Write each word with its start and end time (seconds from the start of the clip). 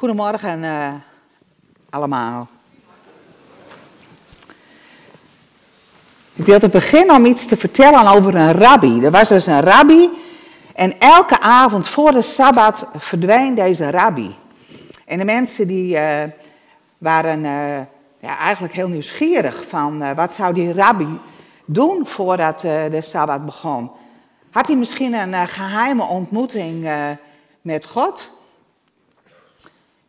Goedemorgen 0.00 0.62
uh, 0.62 0.94
allemaal. 1.90 2.48
Ik 6.34 6.44
wil 6.44 6.58
te 6.58 6.68
beginnen 6.68 7.16
om 7.16 7.24
iets 7.24 7.46
te 7.46 7.56
vertellen 7.56 8.06
over 8.06 8.34
een 8.34 8.52
rabbi. 8.52 9.04
Er 9.04 9.10
was 9.10 9.28
dus 9.28 9.46
een 9.46 9.60
rabbi 9.60 10.08
en 10.74 10.98
elke 10.98 11.40
avond 11.40 11.88
voor 11.88 12.12
de 12.12 12.22
Sabbat 12.22 12.86
verdween 12.96 13.54
deze 13.54 13.90
rabbi. 13.90 14.36
En 15.04 15.18
de 15.18 15.24
mensen 15.24 15.66
die 15.66 15.96
uh, 15.96 16.22
waren 16.98 17.44
uh, 17.44 17.78
ja, 18.20 18.38
eigenlijk 18.38 18.74
heel 18.74 18.88
nieuwsgierig 18.88 19.64
van 19.68 20.14
wat 20.14 20.32
zou 20.32 20.54
die 20.54 20.72
rabbi 20.72 21.18
doen 21.64 22.06
voordat 22.06 22.60
de 22.60 23.00
Sabbat 23.00 23.44
begon. 23.44 23.90
Had 24.50 24.66
hij 24.66 24.76
misschien 24.76 25.14
een 25.14 25.48
geheime 25.48 26.02
ontmoeting 26.02 26.88
met 27.62 27.84
God? 27.84 28.38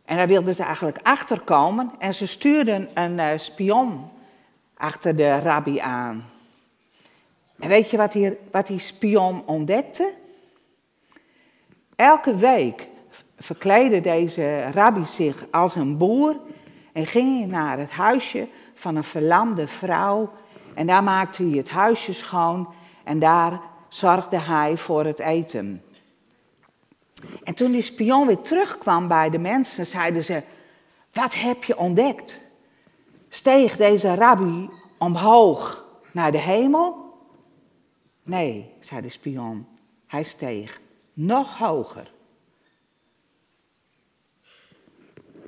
En 0.04 0.16
daar 0.16 0.26
wilden 0.26 0.54
ze 0.54 0.62
eigenlijk 0.62 0.98
achterkomen 1.02 1.92
en 1.98 2.14
ze 2.14 2.26
stuurden 2.26 2.88
een 2.94 3.12
uh, 3.12 3.28
spion 3.36 4.10
achter 4.76 5.16
de 5.16 5.38
rabbi 5.38 5.78
aan. 5.78 6.24
En 7.58 7.68
weet 7.68 7.90
je 7.90 7.96
wat 7.96 8.12
die, 8.12 8.38
wat 8.50 8.66
die 8.66 8.78
spion 8.78 9.46
ontdekte? 9.46 10.12
Elke 11.96 12.36
week 12.36 12.88
verkleedde 13.38 14.00
deze 14.00 14.70
rabbi 14.70 15.04
zich 15.04 15.44
als 15.50 15.74
een 15.74 15.96
boer 15.96 16.36
en 16.92 17.06
ging 17.06 17.38
hij 17.38 17.46
naar 17.46 17.78
het 17.78 17.90
huisje 17.90 18.48
van 18.74 18.96
een 18.96 19.04
verlamde 19.04 19.66
vrouw. 19.66 20.32
En 20.74 20.86
daar 20.86 21.02
maakte 21.02 21.42
hij 21.42 21.56
het 21.56 21.70
huisje 21.70 22.12
schoon 22.12 22.74
en 23.04 23.18
daar 23.18 23.60
zorgde 23.88 24.38
hij 24.38 24.76
voor 24.76 25.04
het 25.04 25.18
eten. 25.18 25.82
En 27.42 27.54
toen 27.54 27.72
die 27.72 27.82
spion 27.82 28.26
weer 28.26 28.40
terugkwam 28.40 29.08
bij 29.08 29.30
de 29.30 29.38
mensen, 29.38 29.86
zeiden 29.86 30.24
ze: 30.24 30.42
Wat 31.12 31.34
heb 31.34 31.64
je 31.64 31.78
ontdekt? 31.78 32.40
Steeg 33.28 33.76
deze 33.76 34.14
rabbi 34.14 34.70
omhoog 34.98 35.84
naar 36.12 36.32
de 36.32 36.38
hemel? 36.38 37.14
Nee, 38.22 38.74
zei 38.80 39.00
de 39.00 39.08
spion. 39.08 39.66
Hij 40.06 40.22
steeg 40.22 40.80
nog 41.12 41.58
hoger. 41.58 42.12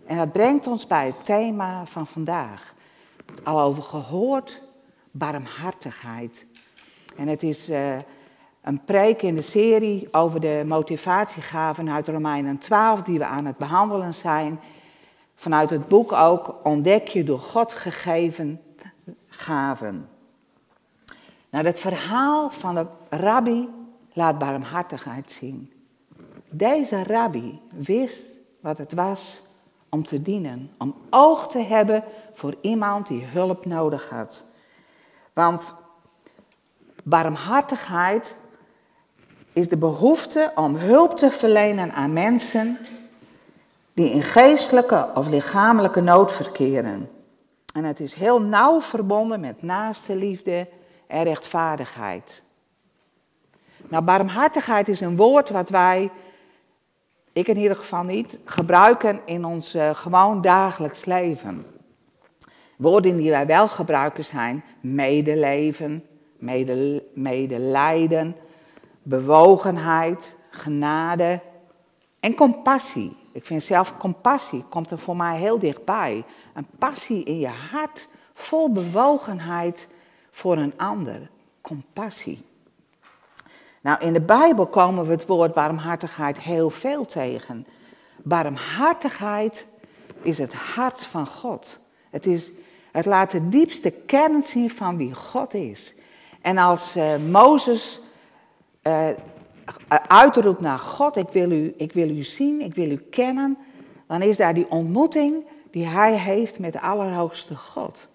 En 0.06 0.16
dat 0.16 0.32
brengt 0.32 0.66
ons 0.66 0.86
bij 0.86 1.06
het 1.06 1.24
thema 1.24 1.86
van 1.86 2.06
vandaag. 2.06 2.74
Al 3.42 3.60
over 3.60 3.82
gehoord, 3.82 4.60
barmhartigheid. 5.10 6.46
En 7.16 7.28
het 7.28 7.42
is 7.42 7.70
uh, 7.70 7.98
een 8.64 8.84
preek 8.84 9.22
in 9.22 9.34
de 9.34 9.42
serie 9.42 10.08
over 10.10 10.40
de 10.40 10.62
motivatiegaven 10.66 11.90
uit 11.90 12.08
Romeinen 12.08 12.58
12, 12.58 13.02
die 13.02 13.18
we 13.18 13.24
aan 13.24 13.44
het 13.44 13.56
behandelen 13.56 14.14
zijn. 14.14 14.60
Vanuit 15.34 15.70
het 15.70 15.88
boek 15.88 16.12
ook 16.12 16.54
ontdek 16.62 17.08
je 17.08 17.24
door 17.24 17.38
God 17.38 17.72
gegeven 17.72 18.60
gaven. 19.28 20.08
Nou, 21.50 21.66
het 21.66 21.78
verhaal 21.78 22.50
van 22.50 22.74
de 22.74 22.86
rabbi 23.10 23.68
laat 24.12 24.38
barmhartigheid 24.38 25.30
zien. 25.30 25.72
Deze 26.50 27.02
rabbi 27.02 27.60
wist 27.70 28.26
wat 28.60 28.78
het 28.78 28.92
was 28.92 29.42
om 29.88 30.04
te 30.04 30.22
dienen, 30.22 30.70
om 30.78 30.94
oog 31.10 31.48
te 31.48 31.58
hebben 31.58 32.04
voor 32.32 32.54
iemand 32.60 33.06
die 33.06 33.24
hulp 33.24 33.64
nodig 33.64 34.08
had. 34.08 34.44
Want 35.32 35.74
barmhartigheid 37.02 38.36
is 39.54 39.68
de 39.68 39.76
behoefte 39.76 40.52
om 40.54 40.76
hulp 40.76 41.16
te 41.16 41.30
verlenen 41.30 41.92
aan 41.92 42.12
mensen 42.12 42.78
die 43.92 44.10
in 44.10 44.22
geestelijke 44.22 45.10
of 45.14 45.28
lichamelijke 45.28 46.00
nood 46.00 46.32
verkeren. 46.32 47.10
En 47.72 47.84
het 47.84 48.00
is 48.00 48.14
heel 48.14 48.40
nauw 48.40 48.80
verbonden 48.80 49.40
met 49.40 49.62
naaste 49.62 50.16
liefde 50.16 50.68
en 51.06 51.22
rechtvaardigheid. 51.22 52.42
Nou, 53.88 54.04
barmhartigheid 54.04 54.88
is 54.88 55.00
een 55.00 55.16
woord 55.16 55.50
wat 55.50 55.68
wij, 55.68 56.10
ik 57.32 57.48
in 57.48 57.56
ieder 57.56 57.76
geval 57.76 58.02
niet, 58.02 58.38
gebruiken 58.44 59.20
in 59.24 59.44
ons 59.44 59.74
uh, 59.74 59.90
gewoon 59.90 60.40
dagelijks 60.40 61.04
leven. 61.04 61.66
Woorden 62.76 63.16
die 63.16 63.30
wij 63.30 63.46
wel 63.46 63.68
gebruiken 63.68 64.24
zijn 64.24 64.64
medeleven, 64.80 66.04
medelijden, 67.14 68.36
bewogenheid, 69.04 70.36
genade 70.50 71.40
en 72.20 72.34
compassie. 72.34 73.16
Ik 73.32 73.44
vind 73.44 73.62
zelf 73.62 73.96
compassie 73.96 74.64
komt 74.68 74.90
er 74.90 74.98
voor 74.98 75.16
mij 75.16 75.38
heel 75.38 75.58
dichtbij. 75.58 76.24
Een 76.54 76.66
passie 76.78 77.24
in 77.24 77.38
je 77.38 77.50
hart, 77.70 78.08
vol 78.34 78.72
bewogenheid 78.72 79.88
voor 80.30 80.56
een 80.56 80.72
ander. 80.76 81.30
Compassie. 81.60 82.44
Nou, 83.80 84.00
in 84.00 84.12
de 84.12 84.20
Bijbel 84.20 84.66
komen 84.66 85.04
we 85.06 85.10
het 85.10 85.26
woord 85.26 85.54
barmhartigheid 85.54 86.40
heel 86.40 86.70
veel 86.70 87.06
tegen. 87.06 87.66
Barmhartigheid 88.22 89.66
is 90.22 90.38
het 90.38 90.54
hart 90.54 91.04
van 91.04 91.26
God. 91.26 91.80
Het, 92.10 92.26
is, 92.26 92.50
het 92.92 93.04
laat 93.04 93.30
de 93.30 93.48
diepste 93.48 93.90
kern 93.90 94.42
zien 94.42 94.70
van 94.70 94.96
wie 94.96 95.14
God 95.14 95.54
is. 95.54 95.94
En 96.40 96.58
als 96.58 96.96
uh, 96.96 97.16
Mozes 97.30 98.00
uh, 98.86 99.08
uitroept 100.06 100.60
naar 100.60 100.78
God, 100.78 101.16
ik 101.16 101.28
wil, 101.28 101.50
u, 101.50 101.74
ik 101.76 101.92
wil 101.92 102.08
u 102.08 102.22
zien, 102.22 102.60
ik 102.60 102.74
wil 102.74 102.90
u 102.90 102.96
kennen, 102.96 103.58
dan 104.06 104.22
is 104.22 104.36
daar 104.36 104.54
die 104.54 104.70
ontmoeting 104.70 105.46
die 105.70 105.86
hij 105.86 106.18
heeft 106.18 106.58
met 106.58 106.72
de 106.72 106.80
Allerhoogste 106.80 107.56
God. 107.56 108.08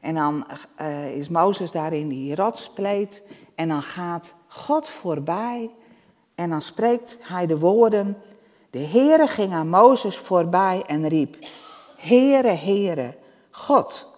En 0.00 0.14
dan 0.14 0.46
uh, 0.80 1.16
is 1.16 1.28
Mozes 1.28 1.70
daar 1.70 1.92
in 1.92 2.08
die 2.08 2.34
rotspleet 2.34 3.22
en 3.54 3.68
dan 3.68 3.82
gaat 3.82 4.34
God 4.48 4.88
voorbij 4.88 5.70
en 6.34 6.50
dan 6.50 6.62
spreekt 6.62 7.18
hij 7.20 7.46
de 7.46 7.58
woorden, 7.58 8.16
de 8.70 8.78
Heere 8.78 9.26
ging 9.26 9.52
aan 9.52 9.68
Mozes 9.68 10.16
voorbij 10.16 10.82
en 10.86 11.08
riep, 11.08 11.36
Heere, 11.96 12.48
Heere, 12.48 13.16
God, 13.50 14.10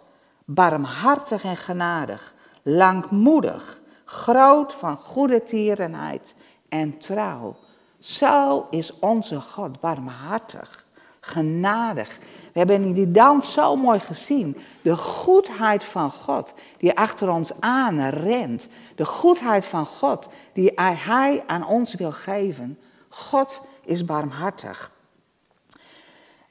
barmhartig 0.44 1.44
en 1.44 1.56
genadig, 1.56 2.34
langmoedig, 2.62 3.80
groot 4.06 4.74
van 4.74 4.96
goede 4.96 5.44
tierenheid 5.44 6.34
en 6.68 6.98
trouw. 6.98 7.56
Zo 7.98 8.66
is 8.70 8.98
onze 8.98 9.40
God 9.40 9.80
barmhartig, 9.80 10.86
genadig. 11.20 12.18
We 12.52 12.58
hebben 12.58 12.82
in 12.82 12.92
die 12.92 13.10
dans 13.10 13.52
zo 13.52 13.76
mooi 13.76 14.00
gezien. 14.00 14.56
De 14.82 14.96
goedheid 14.96 15.84
van 15.84 16.10
God 16.10 16.54
die 16.78 16.98
achter 16.98 17.30
ons 17.30 17.60
aan 17.60 18.08
rent. 18.08 18.68
De 18.94 19.04
goedheid 19.04 19.64
van 19.64 19.86
God 19.86 20.28
die 20.52 20.72
Hij 20.74 21.44
aan 21.46 21.66
ons 21.66 21.94
wil 21.94 22.12
geven. 22.12 22.78
God 23.08 23.60
is 23.84 24.04
barmhartig. 24.04 24.94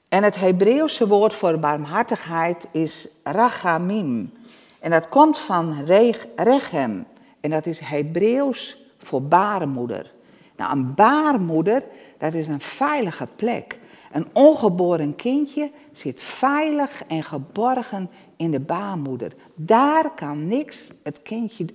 En 0.09 0.23
het 0.23 0.35
Hebreeuwse 0.35 1.07
woord 1.07 1.33
voor 1.33 1.59
barmhartigheid 1.59 2.67
is 2.71 3.07
rachamim. 3.23 4.33
En 4.79 4.91
dat 4.91 5.09
komt 5.09 5.39
van 5.39 5.85
rechem. 6.35 7.05
En 7.45 7.51
dat 7.51 7.65
is 7.65 7.79
Hebreeuws 7.79 8.77
voor 8.97 9.23
baarmoeder. 9.23 10.13
Nou, 10.55 10.71
een 10.71 10.93
baarmoeder, 10.93 11.83
dat 12.17 12.33
is 12.33 12.47
een 12.47 12.61
veilige 12.61 13.27
plek. 13.35 13.79
Een 14.11 14.27
ongeboren 14.33 15.15
kindje 15.15 15.71
zit 15.91 16.21
veilig 16.21 17.03
en 17.07 17.23
geborgen 17.23 18.09
in 18.35 18.51
de 18.51 18.59
baarmoeder. 18.59 19.33
Daar 19.55 20.13
kan 20.13 20.47
niks 20.47 20.91
het 21.03 21.21
kindje 21.21 21.65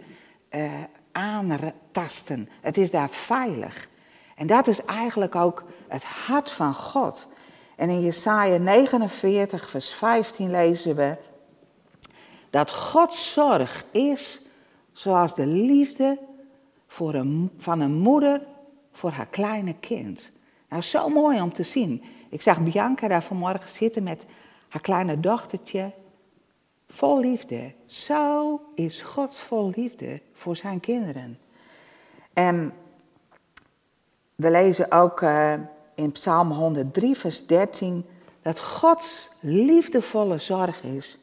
uh, 0.51 0.73
aantasten. 1.13 2.49
Het 2.61 2.77
is 2.77 2.91
daar 2.91 3.11
veilig. 3.11 3.89
En 4.37 4.47
dat 4.47 4.67
is 4.67 4.85
eigenlijk 4.85 5.35
ook 5.35 5.65
het 5.89 6.05
hart 6.05 6.51
van 6.51 6.75
God. 6.75 7.29
En 7.77 7.89
in 7.89 8.01
Jesaja 8.01 8.57
49, 8.57 9.71
vers 9.71 9.91
15 9.91 10.51
lezen 10.51 10.97
we 10.97 11.17
dat 12.51 12.71
Gods 12.71 13.33
zorg 13.33 13.85
is 13.91 14.40
zoals 15.01 15.35
de 15.35 15.47
liefde 15.47 16.19
voor 16.87 17.15
een, 17.15 17.51
van 17.59 17.81
een 17.81 17.95
moeder 17.95 18.47
voor 18.93 19.11
haar 19.11 19.27
kleine 19.27 19.75
kind. 19.75 20.33
Nou, 20.69 20.83
zo 20.83 21.09
mooi 21.09 21.41
om 21.41 21.53
te 21.53 21.63
zien. 21.63 22.03
Ik 22.29 22.43
zag 22.43 22.61
Bianca 22.61 23.09
daar 23.09 23.23
vanmorgen 23.23 23.69
zitten 23.69 24.03
met 24.03 24.25
haar 24.69 24.83
kleine 24.83 25.21
dochtertje. 25.21 25.93
Vol 26.89 27.21
liefde. 27.21 27.73
Zo 27.87 28.61
is 28.75 29.03
God 29.03 29.37
vol 29.37 29.73
liefde 29.75 30.21
voor 30.33 30.57
zijn 30.57 30.81
kinderen. 30.81 31.39
En 32.33 32.73
we 34.35 34.51
lezen 34.51 34.93
ook 34.93 35.21
uh, 35.21 35.53
in 35.95 36.13
Psalm 36.13 36.51
103, 36.53 37.15
vers 37.15 37.47
13, 37.47 38.05
dat 38.43 38.61
Gods 38.61 39.31
liefdevolle 39.41 40.39
zorg 40.39 40.83
is, 40.83 41.19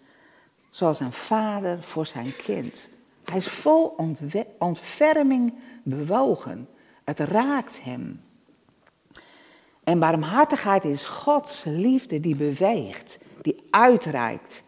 zoals 0.70 1.00
een 1.00 1.12
vader 1.12 1.84
voor 1.84 2.06
zijn 2.06 2.36
kind. 2.36 2.96
Hij 3.30 3.38
is 3.38 3.48
vol 3.48 3.96
ontferming 4.58 5.54
bewogen. 5.84 6.68
Het 7.04 7.20
raakt 7.20 7.84
hem. 7.84 8.22
En 9.84 10.00
barmhartigheid 10.00 10.84
is 10.84 11.06
Gods 11.06 11.64
liefde 11.64 12.20
die 12.20 12.36
beweegt, 12.36 13.20
die 13.42 13.68
uitreikt. 13.70 14.64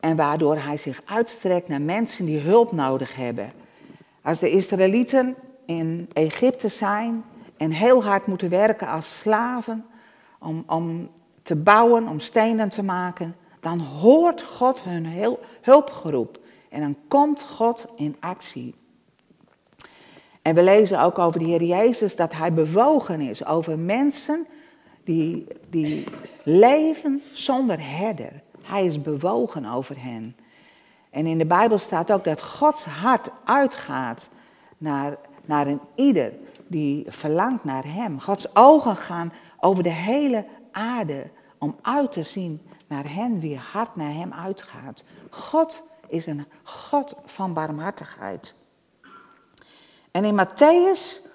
En 0.00 0.16
waardoor 0.16 0.56
hij 0.56 0.76
zich 0.76 1.02
uitstrekt 1.04 1.68
naar 1.68 1.80
mensen 1.80 2.24
die 2.24 2.38
hulp 2.38 2.72
nodig 2.72 3.16
hebben. 3.16 3.52
Als 4.22 4.38
de 4.38 4.50
Israëlieten 4.50 5.36
in 5.66 6.08
Egypte 6.12 6.68
zijn 6.68 7.24
en 7.56 7.70
heel 7.70 8.04
hard 8.04 8.26
moeten 8.26 8.48
werken 8.48 8.88
als 8.88 9.18
slaven 9.18 9.86
om, 10.38 10.64
om 10.66 11.10
te 11.42 11.56
bouwen, 11.56 12.08
om 12.08 12.20
stenen 12.20 12.68
te 12.68 12.82
maken, 12.82 13.36
dan 13.60 13.78
hoort 13.78 14.42
God 14.42 14.82
hun 14.82 15.36
hulpgeroep. 15.60 16.42
En 16.74 16.80
dan 16.80 16.96
komt 17.08 17.42
God 17.42 17.86
in 17.96 18.16
actie. 18.20 18.74
En 20.42 20.54
we 20.54 20.62
lezen 20.62 21.00
ook 21.00 21.18
over 21.18 21.38
de 21.38 21.44
Heer 21.44 21.62
Jezus 21.62 22.16
dat 22.16 22.32
hij 22.32 22.52
bewogen 22.52 23.20
is 23.20 23.44
over 23.44 23.78
mensen 23.78 24.46
die, 25.04 25.46
die 25.70 26.04
leven 26.42 27.22
zonder 27.32 27.76
herder. 27.80 28.42
Hij 28.62 28.86
is 28.86 29.02
bewogen 29.02 29.64
over 29.64 30.02
hen. 30.02 30.36
En 31.10 31.26
in 31.26 31.38
de 31.38 31.46
Bijbel 31.46 31.78
staat 31.78 32.12
ook 32.12 32.24
dat 32.24 32.42
Gods 32.42 32.84
hart 32.84 33.30
uitgaat 33.44 34.28
naar, 34.78 35.16
naar 35.46 35.66
een 35.66 35.80
ieder 35.94 36.32
die 36.66 37.04
verlangt 37.08 37.64
naar 37.64 37.84
Hem. 37.86 38.20
Gods 38.20 38.56
ogen 38.56 38.96
gaan 38.96 39.32
over 39.60 39.82
de 39.82 39.92
hele 39.92 40.46
aarde 40.72 41.30
om 41.58 41.76
uit 41.82 42.12
te 42.12 42.22
zien 42.22 42.62
naar 42.86 43.14
hen 43.14 43.40
wie 43.40 43.58
hart 43.58 43.96
naar 43.96 44.12
Hem 44.12 44.32
uitgaat. 44.32 45.04
God 45.30 45.92
is 46.08 46.26
een 46.26 46.46
God 46.62 47.14
van 47.24 47.54
barmhartigheid. 47.54 48.54
En 50.10 50.24
in 50.24 50.46
Matthäus, 50.46 51.28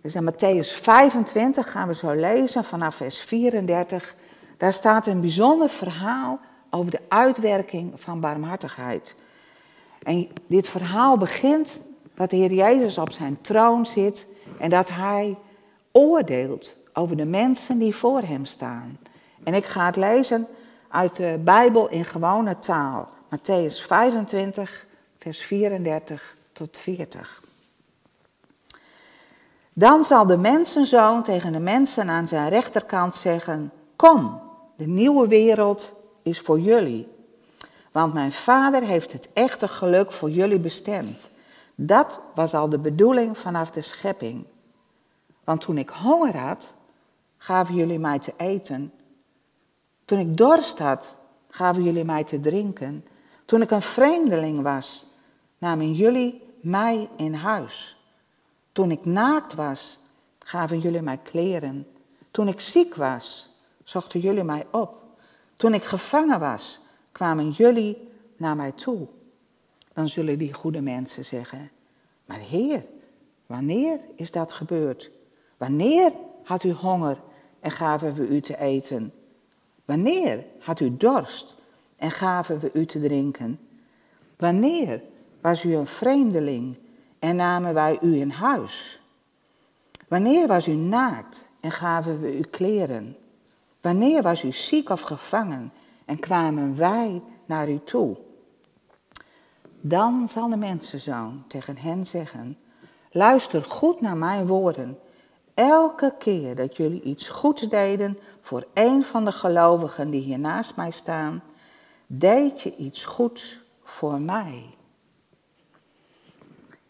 dus 0.00 0.14
in 0.14 0.30
Matthäus 0.32 0.80
25 0.82 1.70
gaan 1.70 1.88
we 1.88 1.94
zo 1.94 2.12
lezen 2.12 2.64
vanaf 2.64 2.94
vers 2.94 3.20
34, 3.20 4.14
daar 4.56 4.72
staat 4.72 5.06
een 5.06 5.20
bijzonder 5.20 5.68
verhaal 5.68 6.40
over 6.70 6.90
de 6.90 7.00
uitwerking 7.08 8.00
van 8.00 8.20
barmhartigheid. 8.20 9.14
En 10.02 10.28
dit 10.46 10.68
verhaal 10.68 11.18
begint 11.18 11.82
dat 12.14 12.30
de 12.30 12.36
Heer 12.36 12.52
Jezus 12.52 12.98
op 12.98 13.12
zijn 13.12 13.40
troon 13.40 13.86
zit 13.86 14.26
en 14.58 14.70
dat 14.70 14.88
hij 14.88 15.36
oordeelt 15.92 16.76
over 16.92 17.16
de 17.16 17.24
mensen 17.24 17.78
die 17.78 17.94
voor 17.94 18.20
hem 18.20 18.44
staan. 18.44 18.98
En 19.44 19.54
ik 19.54 19.64
ga 19.64 19.86
het 19.86 19.96
lezen 19.96 20.46
uit 20.88 21.16
de 21.16 21.40
Bijbel 21.44 21.88
in 21.88 22.04
gewone 22.04 22.58
taal. 22.58 23.08
Matthäus 23.28 23.80
25, 23.80 24.86
vers 25.18 25.38
34 25.40 26.36
tot 26.52 26.76
40. 26.76 27.42
Dan 29.72 30.04
zal 30.04 30.26
de 30.26 30.36
mensenzoon 30.36 31.22
tegen 31.22 31.52
de 31.52 31.58
mensen 31.58 32.08
aan 32.08 32.28
zijn 32.28 32.48
rechterkant 32.48 33.14
zeggen: 33.14 33.72
Kom, 33.96 34.40
de 34.76 34.86
nieuwe 34.86 35.28
wereld 35.28 35.92
is 36.22 36.40
voor 36.40 36.60
jullie. 36.60 37.08
Want 37.92 38.14
mijn 38.14 38.32
vader 38.32 38.82
heeft 38.82 39.12
het 39.12 39.32
echte 39.32 39.68
geluk 39.68 40.12
voor 40.12 40.30
jullie 40.30 40.58
bestemd. 40.58 41.30
Dat 41.74 42.20
was 42.34 42.54
al 42.54 42.68
de 42.68 42.78
bedoeling 42.78 43.38
vanaf 43.38 43.70
de 43.70 43.82
schepping. 43.82 44.44
Want 45.44 45.60
toen 45.60 45.78
ik 45.78 45.88
honger 45.88 46.36
had, 46.36 46.74
gaven 47.38 47.74
jullie 47.74 47.98
mij 47.98 48.18
te 48.18 48.32
eten. 48.36 48.92
Toen 50.04 50.18
ik 50.18 50.36
dorst 50.36 50.78
had, 50.78 51.16
gaven 51.48 51.82
jullie 51.82 52.04
mij 52.04 52.24
te 52.24 52.40
drinken. 52.40 53.04
Toen 53.46 53.62
ik 53.62 53.70
een 53.70 53.82
vreemdeling 53.82 54.62
was, 54.62 55.06
namen 55.58 55.92
jullie 55.92 56.42
mij 56.60 57.08
in 57.16 57.34
huis. 57.34 57.96
Toen 58.72 58.90
ik 58.90 59.04
naakt 59.04 59.54
was, 59.54 59.98
gaven 60.38 60.80
jullie 60.80 61.02
mij 61.02 61.18
kleren. 61.18 61.86
Toen 62.30 62.48
ik 62.48 62.60
ziek 62.60 62.94
was, 62.94 63.48
zochten 63.84 64.20
jullie 64.20 64.44
mij 64.44 64.66
op. 64.70 65.02
Toen 65.56 65.74
ik 65.74 65.84
gevangen 65.84 66.40
was, 66.40 66.80
kwamen 67.12 67.50
jullie 67.50 68.08
naar 68.36 68.56
mij 68.56 68.72
toe. 68.72 69.06
Dan 69.92 70.08
zullen 70.08 70.38
die 70.38 70.52
goede 70.52 70.80
mensen 70.80 71.24
zeggen: 71.24 71.70
Maar 72.24 72.38
Heer, 72.38 72.84
wanneer 73.46 74.00
is 74.14 74.30
dat 74.30 74.52
gebeurd? 74.52 75.10
Wanneer 75.56 76.12
had 76.42 76.62
u 76.62 76.72
honger 76.72 77.16
en 77.60 77.70
gaven 77.70 78.14
we 78.14 78.26
u 78.26 78.40
te 78.40 78.58
eten? 78.58 79.12
Wanneer 79.84 80.46
had 80.58 80.80
u 80.80 80.96
dorst 80.96 81.55
en 81.96 82.10
gaven 82.10 82.58
we 82.58 82.70
u 82.72 82.86
te 82.86 83.00
drinken? 83.00 83.58
Wanneer 84.36 85.02
was 85.40 85.64
u 85.64 85.74
een 85.74 85.86
vreemdeling 85.86 86.78
en 87.18 87.36
namen 87.36 87.74
wij 87.74 87.98
u 88.02 88.20
in 88.20 88.30
huis? 88.30 89.00
Wanneer 90.08 90.46
was 90.46 90.68
u 90.68 90.72
naakt 90.72 91.48
en 91.60 91.70
gaven 91.70 92.20
we 92.20 92.38
u 92.38 92.40
kleren? 92.40 93.16
Wanneer 93.80 94.22
was 94.22 94.42
u 94.42 94.52
ziek 94.52 94.88
of 94.88 95.00
gevangen 95.00 95.72
en 96.04 96.18
kwamen 96.18 96.76
wij 96.76 97.22
naar 97.46 97.68
u 97.68 97.80
toe? 97.84 98.16
Dan 99.80 100.28
zal 100.28 100.48
de 100.48 100.56
mensenzoon 100.56 101.44
tegen 101.46 101.76
hen 101.76 102.06
zeggen: 102.06 102.58
Luister 103.10 103.64
goed 103.64 104.00
naar 104.00 104.16
mijn 104.16 104.46
woorden. 104.46 104.98
Elke 105.54 106.14
keer 106.18 106.56
dat 106.56 106.76
jullie 106.76 107.02
iets 107.02 107.28
goeds 107.28 107.62
deden 107.62 108.18
voor 108.40 108.66
een 108.74 109.04
van 109.04 109.24
de 109.24 109.32
gelovigen 109.32 110.10
die 110.10 110.20
hier 110.20 110.38
naast 110.38 110.76
mij 110.76 110.90
staan, 110.90 111.42
deed 112.06 112.62
je 112.62 112.76
iets 112.76 113.04
goeds 113.04 113.58
voor 113.82 114.20
mij. 114.20 114.64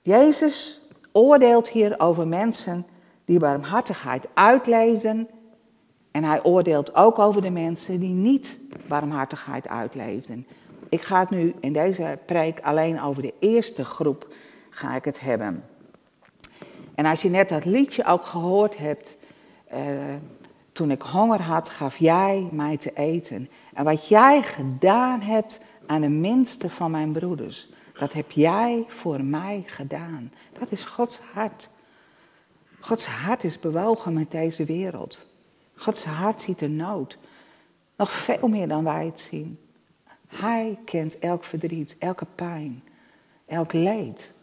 Jezus 0.03 0.81
oordeelt 1.13 1.69
hier 1.69 2.01
over 2.01 2.29
mensen 2.29 2.87
die 3.25 3.39
barmhartigheid 3.39 4.29
uitleefden 4.35 5.29
en 6.11 6.25
hij 6.25 6.43
oordeelt 6.45 6.95
ook 6.95 7.19
over 7.19 7.43
de 7.43 7.51
mensen 7.51 8.01
die 8.01 8.15
niet 8.15 8.59
barmhartigheid 8.89 9.69
uitleefden. 9.69 10.47
Ik 10.89 11.03
ga 11.03 11.21
het 11.21 11.31
nu 11.31 11.55
in 11.61 11.73
deze 11.73 12.19
preek 12.27 12.61
alleen 12.61 13.01
over 13.01 13.23
de 13.23 13.35
eerste 13.39 13.85
groep 13.85 14.35
ga 14.71 14.97
ik 14.97 15.05
het 15.05 15.21
hebben. 15.21 15.65
En 16.95 17.07
als 17.07 17.23
je 17.23 17.29
net 17.29 17.49
dat 17.49 17.65
liedje 17.65 18.05
ook 18.05 18.25
gehoord 18.25 18.77
hebt, 18.77 19.19
uh, 19.75 20.15
toen 20.77 20.91
ik 20.91 21.03
honger 21.03 21.43
had, 21.43 21.69
gaf 21.69 21.97
jij 21.97 22.49
mij 22.53 22.77
te 22.77 22.93
eten. 22.95 23.51
En 23.75 23.85
wat 23.85 24.09
jij 24.09 24.43
gedaan 24.43 25.21
hebt 25.21 25.63
aan 25.87 26.01
de 26.01 26.09
minste 26.09 26.71
van 26.71 26.91
mijn 26.91 27.13
broeders, 27.13 27.69
dat 27.93 28.13
heb 28.13 28.31
jij 28.31 28.85
voor 28.89 29.25
mij 29.25 29.63
gedaan. 29.67 30.33
Dat 30.59 30.71
is 30.71 30.85
Gods 30.85 31.19
hart. 31.19 31.69
Gods 32.81 33.07
hart 33.07 33.45
is 33.45 33.61
bewogen 33.61 34.13
met 34.13 34.31
deze 34.31 34.65
wereld. 34.65 35.27
Gods 35.75 36.05
hart 36.05 36.41
ziet 36.41 36.59
de 36.59 36.69
nood. 36.69 37.19
Nog 37.97 38.13
veel 38.13 38.49
meer 38.49 38.69
dan 38.69 38.85
wij 38.85 39.07
het 39.07 39.21
zien. 39.21 39.59
Hij 40.27 40.79
kent 40.85 41.19
elk 41.19 41.45
verdriet, 41.45 41.97
elke 41.99 42.27
pijn, 42.35 42.85
elk 43.47 43.73
leed. 43.73 44.35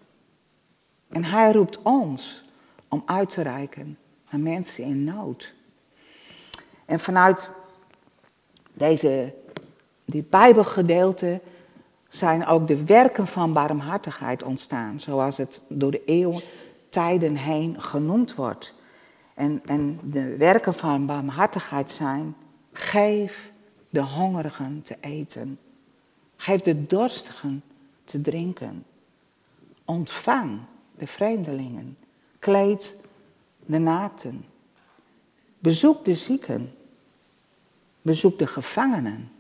En 1.09 1.23
hij 1.23 1.51
roept 1.51 1.81
ons 1.81 2.45
om 2.87 3.03
uit 3.05 3.29
te 3.29 3.41
reiken 3.41 3.97
naar 4.29 4.39
mensen 4.41 4.83
in 4.83 5.03
nood. 5.03 5.53
En 6.85 6.99
vanuit 6.99 7.49
deze, 8.73 9.33
dit 10.05 10.29
Bijbelgedeelte 10.29 11.41
zijn 12.09 12.45
ook 12.45 12.67
de 12.67 12.83
werken 12.83 13.27
van 13.27 13.53
barmhartigheid 13.53 14.43
ontstaan, 14.43 14.99
zoals 14.99 15.37
het 15.37 15.61
door 15.67 15.91
de 15.91 16.03
eeuwen 16.05 16.41
tijden 16.89 17.35
heen 17.35 17.81
genoemd 17.81 18.35
wordt. 18.35 18.73
En, 19.33 19.61
en 19.65 19.99
de 20.03 20.37
werken 20.37 20.73
van 20.73 21.05
barmhartigheid 21.05 21.91
zijn, 21.91 22.35
geef 22.71 23.51
de 23.89 24.01
hongerigen 24.01 24.81
te 24.81 24.97
eten. 24.99 25.59
Geef 26.35 26.61
de 26.61 26.85
dorstigen 26.85 27.63
te 28.03 28.21
drinken. 28.21 28.85
Ontvang 29.85 30.59
de 30.97 31.07
vreemdelingen. 31.07 31.97
Kleed 32.39 32.97
de 33.65 33.77
naakten. 33.77 34.45
Bezoek 35.63 36.05
de 36.05 36.15
zieken. 36.15 36.73
Bezoek 38.01 38.39
de 38.39 38.47
gevangenen. 38.47 39.31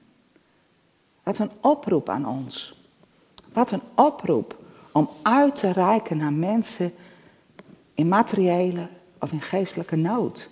Wat 1.23 1.37
een 1.37 1.51
oproep 1.61 2.09
aan 2.09 2.27
ons. 2.27 2.75
Wat 3.53 3.71
een 3.71 3.81
oproep 3.95 4.57
om 4.91 5.09
uit 5.21 5.55
te 5.55 5.71
reiken 5.71 6.17
naar 6.17 6.33
mensen 6.33 6.93
in 7.93 8.07
materiële 8.07 8.87
of 9.19 9.31
in 9.31 9.41
geestelijke 9.41 9.95
nood. 9.95 10.49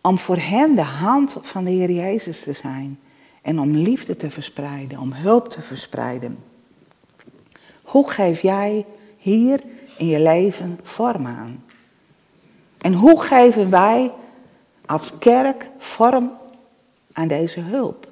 Om 0.00 0.18
voor 0.18 0.36
hen 0.36 0.74
de 0.74 0.82
hand 0.82 1.38
van 1.40 1.64
de 1.64 1.70
Heer 1.70 1.90
Jezus 1.90 2.42
te 2.42 2.52
zijn. 2.52 3.00
En 3.42 3.60
om 3.60 3.76
liefde 3.76 4.16
te 4.16 4.30
verspreiden, 4.30 4.98
om 4.98 5.12
hulp 5.12 5.48
te 5.48 5.62
verspreiden. 5.62 6.38
Hoe 7.82 8.10
geef 8.10 8.40
jij 8.40 8.86
hier 9.16 9.60
in 9.98 10.06
je 10.06 10.20
leven 10.20 10.78
vorm 10.82 11.26
aan? 11.26 11.64
En 12.78 12.94
hoe 12.94 13.22
geven 13.22 13.70
wij 13.70 14.12
als 14.86 15.18
kerk 15.18 15.70
vorm 15.78 16.32
aan 17.12 17.28
deze 17.28 17.60
hulp? 17.60 18.10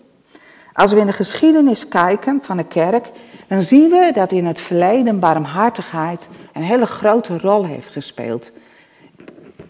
Als 0.73 0.93
we 0.93 1.01
in 1.01 1.07
de 1.07 1.13
geschiedenis 1.13 1.89
kijken 1.89 2.39
van 2.43 2.57
de 2.57 2.65
kerk, 2.65 3.11
dan 3.47 3.63
zien 3.63 3.89
we 3.89 4.11
dat 4.15 4.33
in 4.33 4.47
het 4.47 4.61
verleden 4.61 5.19
barmhartigheid 5.19 6.29
een 6.53 6.63
hele 6.63 6.87
grote 6.87 7.39
rol 7.39 7.67
heeft 7.67 7.89
gespeeld 7.89 8.53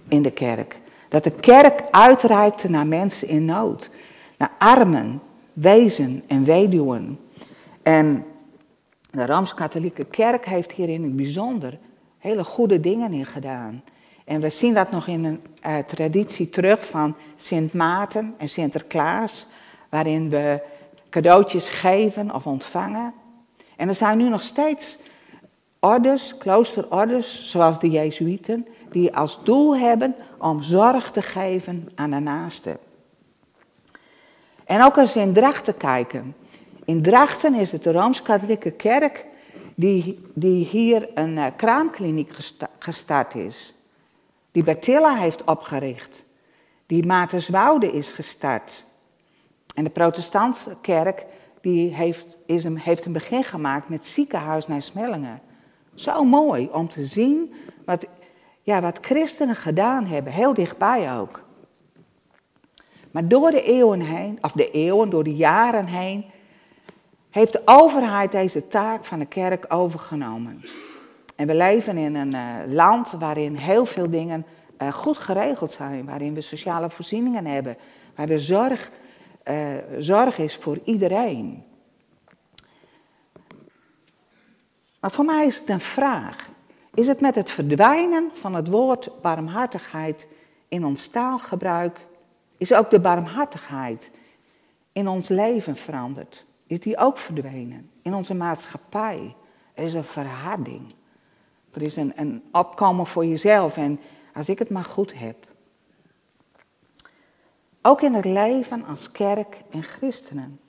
in 0.08 0.22
de 0.22 0.30
kerk. 0.30 0.80
Dat 1.08 1.24
de 1.24 1.30
kerk 1.30 1.82
uitreikte 1.90 2.70
naar 2.70 2.86
mensen 2.86 3.28
in 3.28 3.44
nood. 3.44 3.90
Naar 4.36 4.52
armen, 4.58 5.20
wezen 5.52 6.22
en 6.26 6.44
weduwen. 6.44 7.18
En 7.82 8.24
de 9.10 9.26
Rooms-Katholieke 9.26 10.04
Kerk 10.04 10.44
heeft 10.44 10.72
hier 10.72 10.88
in 10.88 11.02
het 11.02 11.16
bijzonder 11.16 11.78
hele 12.18 12.44
goede 12.44 12.80
dingen 12.80 13.12
in 13.12 13.26
gedaan. 13.26 13.82
En 14.30 14.40
we 14.40 14.50
zien 14.50 14.74
dat 14.74 14.90
nog 14.90 15.06
in 15.06 15.24
een 15.24 15.42
uh, 15.66 15.78
traditie 15.78 16.48
terug 16.48 16.86
van 16.86 17.16
Sint 17.36 17.72
Maarten 17.72 18.34
en 18.38 18.48
Sinterklaas, 18.48 19.46
waarin 19.88 20.30
we 20.30 20.62
cadeautjes 21.08 21.70
geven 21.70 22.34
of 22.34 22.46
ontvangen. 22.46 23.14
En 23.76 23.88
er 23.88 23.94
zijn 23.94 24.18
nu 24.18 24.28
nog 24.28 24.42
steeds 24.42 24.98
orders, 25.80 26.36
kloosterorders, 26.36 27.50
zoals 27.50 27.80
de 27.80 27.90
Jezuïeten, 27.90 28.66
die 28.90 29.16
als 29.16 29.44
doel 29.44 29.76
hebben 29.76 30.14
om 30.38 30.62
zorg 30.62 31.10
te 31.10 31.22
geven 31.22 31.88
aan 31.94 32.10
de 32.10 32.18
naaste. 32.18 32.78
En 34.64 34.82
ook 34.82 34.98
als 34.98 35.12
we 35.12 35.20
in 35.20 35.32
Drachten 35.32 35.76
kijken. 35.76 36.34
In 36.84 37.02
Drachten 37.02 37.54
is 37.54 37.72
het 37.72 37.82
de 37.82 37.92
Rooms-Katholieke 37.92 38.70
Kerk 38.70 39.26
die, 39.74 40.20
die 40.34 40.64
hier 40.64 41.08
een 41.14 41.36
uh, 41.36 41.46
kraamkliniek 41.56 42.32
gestart 42.78 43.34
is. 43.34 43.74
Die 44.52 44.62
Bertilla 44.62 45.14
heeft 45.14 45.44
opgericht. 45.44 46.24
Die 46.86 47.06
Maartenswoude 47.06 47.92
is 47.92 48.08
gestart. 48.10 48.84
En 49.74 49.84
de 49.84 49.90
protestantse 49.90 50.76
kerk 50.80 51.26
die 51.60 51.94
heeft, 51.94 52.38
is 52.46 52.64
een, 52.64 52.78
heeft 52.78 53.04
een 53.04 53.12
begin 53.12 53.44
gemaakt 53.44 53.88
met 53.88 54.06
ziekenhuis 54.06 54.66
naar 54.66 54.82
Smellingen. 54.82 55.40
Zo 55.94 56.24
mooi 56.24 56.68
om 56.72 56.88
te 56.88 57.06
zien 57.06 57.54
wat, 57.84 58.06
ja, 58.62 58.80
wat 58.80 58.98
christenen 59.00 59.56
gedaan 59.56 60.06
hebben, 60.06 60.32
heel 60.32 60.54
dichtbij 60.54 61.18
ook. 61.18 61.42
Maar 63.10 63.28
door 63.28 63.50
de 63.50 63.62
eeuwen 63.62 64.00
heen, 64.00 64.38
of 64.40 64.52
de 64.52 64.70
eeuwen, 64.70 65.10
door 65.10 65.24
de 65.24 65.36
jaren 65.36 65.86
heen, 65.86 66.24
heeft 67.30 67.52
de 67.52 67.62
overheid 67.64 68.32
deze 68.32 68.68
taak 68.68 69.04
van 69.04 69.18
de 69.18 69.26
kerk 69.26 69.64
overgenomen. 69.68 70.64
En 71.40 71.46
we 71.46 71.54
leven 71.54 71.96
in 71.96 72.14
een 72.14 72.34
uh, 72.34 72.74
land 72.74 73.10
waarin 73.10 73.56
heel 73.56 73.86
veel 73.86 74.10
dingen 74.10 74.46
uh, 74.78 74.92
goed 74.92 75.18
geregeld 75.18 75.70
zijn, 75.70 76.04
waarin 76.04 76.34
we 76.34 76.40
sociale 76.40 76.90
voorzieningen 76.90 77.46
hebben, 77.46 77.76
waar 78.14 78.26
de 78.26 78.38
zorg, 78.38 78.90
uh, 79.44 79.56
zorg 79.98 80.38
is 80.38 80.56
voor 80.56 80.80
iedereen. 80.84 81.64
Maar 85.00 85.10
voor 85.10 85.24
mij 85.24 85.46
is 85.46 85.58
het 85.58 85.68
een 85.68 85.80
vraag. 85.80 86.50
Is 86.94 87.06
het 87.06 87.20
met 87.20 87.34
het 87.34 87.50
verdwijnen 87.50 88.30
van 88.32 88.54
het 88.54 88.68
woord 88.68 89.10
barmhartigheid 89.22 90.28
in 90.68 90.84
ons 90.84 91.08
taalgebruik, 91.08 92.06
is 92.56 92.72
ook 92.72 92.90
de 92.90 93.00
barmhartigheid 93.00 94.10
in 94.92 95.08
ons 95.08 95.28
leven 95.28 95.76
veranderd? 95.76 96.44
Is 96.66 96.80
die 96.80 96.96
ook 96.96 97.18
verdwenen 97.18 97.90
in 98.02 98.14
onze 98.14 98.34
maatschappij? 98.34 99.34
Er 99.74 99.84
is 99.84 99.94
een 99.94 100.04
verharding. 100.04 100.98
Er 101.72 101.82
is 101.82 101.96
een, 101.96 102.42
opkomen 102.52 103.06
voor 103.06 103.26
jezelf 103.26 103.76
en 103.76 104.00
als 104.34 104.48
ik 104.48 104.58
het 104.58 104.70
maar 104.70 104.84
goed 104.84 105.18
heb. 105.18 105.36
Ook 107.82 108.00
in 108.02 108.14
het 108.14 108.24
leven 108.24 108.84
als 108.84 109.10
kerk 109.10 109.62
en 109.70 109.82
christenen. 109.82 110.60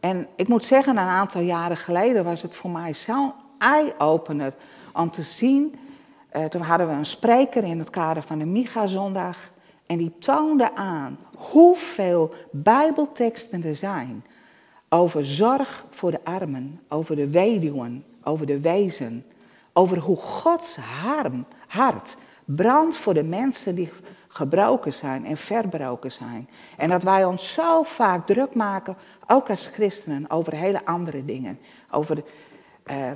En 0.00 0.28
ik 0.36 0.48
moet 0.48 0.64
zeggen, 0.64 0.96
een 0.96 1.06
aantal 1.06 1.40
jaren 1.40 1.76
geleden 1.76 2.24
was 2.24 2.42
het 2.42 2.54
voor 2.54 2.70
mij 2.70 2.94
zo'n 2.94 3.32
eye-opener 3.58 4.54
om 4.92 5.10
te 5.10 5.22
zien. 5.22 5.74
Uh, 6.36 6.44
toen 6.44 6.60
hadden 6.60 6.88
we 6.88 6.92
een 6.92 7.06
spreker 7.06 7.64
in 7.64 7.78
het 7.78 7.90
kader 7.90 8.22
van 8.22 8.38
de 8.38 8.44
Micha-zondag. 8.44 9.52
En 9.86 9.98
die 9.98 10.18
toonde 10.18 10.74
aan 10.74 11.18
hoeveel 11.36 12.34
Bijbelteksten 12.50 13.64
er 13.64 13.76
zijn 13.76 14.24
over 14.88 15.26
zorg 15.26 15.84
voor 15.90 16.10
de 16.10 16.24
armen, 16.24 16.80
over 16.88 17.16
de 17.16 17.30
weduwen, 17.30 18.04
over 18.22 18.46
de 18.46 18.60
wezen. 18.60 19.24
Over 19.72 19.98
hoe 19.98 20.16
Gods 20.16 20.76
hart 21.68 22.16
brandt 22.44 22.96
voor 22.96 23.14
de 23.14 23.24
mensen 23.24 23.74
die 23.74 23.90
gebroken 24.28 24.92
zijn 24.92 25.26
en 25.26 25.36
verbroken 25.36 26.12
zijn. 26.12 26.48
En 26.76 26.88
dat 26.88 27.02
wij 27.02 27.24
ons 27.24 27.52
zo 27.52 27.82
vaak 27.82 28.26
druk 28.26 28.54
maken, 28.54 28.96
ook 29.26 29.50
als 29.50 29.66
christenen, 29.66 30.30
over 30.30 30.54
hele 30.54 30.84
andere 30.84 31.24
dingen. 31.24 31.58
Over 31.90 32.14
de 32.14 32.24
uh, 32.86 33.10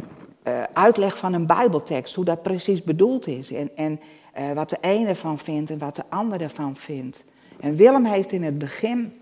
uh, 0.45 0.63
uitleg 0.73 1.19
van 1.19 1.33
een 1.33 1.47
bijbeltekst, 1.47 2.15
hoe 2.15 2.25
dat 2.25 2.43
precies 2.43 2.83
bedoeld 2.83 3.27
is. 3.27 3.51
En, 3.51 3.77
en 3.77 4.01
uh, 4.39 4.53
wat 4.53 4.71
de 4.71 4.79
ene 4.81 5.15
van 5.15 5.39
vindt 5.39 5.71
en 5.71 5.79
wat 5.79 5.97
de 5.97 6.05
andere 6.09 6.49
van 6.49 6.77
vindt. 6.77 7.25
En 7.61 7.77
Willem 7.77 8.05
heeft 8.05 8.33
in 8.33 8.43
het 8.43 8.59
begin 8.59 9.21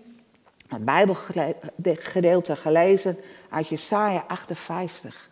het 0.67 0.85
bijbelgedeelte 0.85 2.55
gelezen 2.55 3.17
uit 3.49 3.67
Jesaja 3.67 4.23
58. 4.27 5.29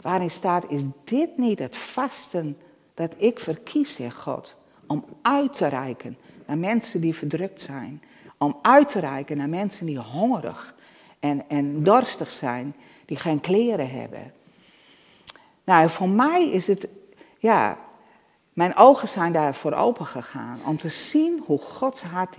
Waarin 0.00 0.30
staat, 0.30 0.64
is 0.68 0.82
dit 1.04 1.36
niet 1.36 1.58
het 1.58 1.76
vasten 1.76 2.58
dat 2.94 3.14
ik 3.16 3.38
verkies, 3.38 3.94
zegt 3.94 4.16
God, 4.16 4.58
om 4.86 5.04
uit 5.22 5.54
te 5.54 5.66
reiken 5.66 6.16
naar 6.46 6.58
mensen 6.58 7.00
die 7.00 7.14
verdrukt 7.14 7.62
zijn. 7.62 8.02
Om 8.38 8.58
uit 8.62 8.88
te 8.88 8.98
reiken 8.98 9.36
naar 9.36 9.48
mensen 9.48 9.86
die 9.86 9.98
hongerig 9.98 10.74
en, 11.18 11.48
en 11.48 11.82
dorstig 11.82 12.30
zijn, 12.30 12.74
die 13.04 13.16
geen 13.16 13.40
kleren 13.40 13.90
hebben. 13.90 14.32
Nou, 15.64 15.88
voor 15.88 16.08
mij 16.08 16.50
is 16.50 16.66
het, 16.66 16.88
ja, 17.38 17.78
mijn 18.52 18.76
ogen 18.76 19.08
zijn 19.08 19.32
daarvoor 19.32 19.72
open 19.72 20.06
gegaan 20.06 20.58
om 20.66 20.78
te 20.78 20.88
zien 20.88 21.42
hoe 21.46 21.58
Gods 21.58 22.02
hart 22.02 22.36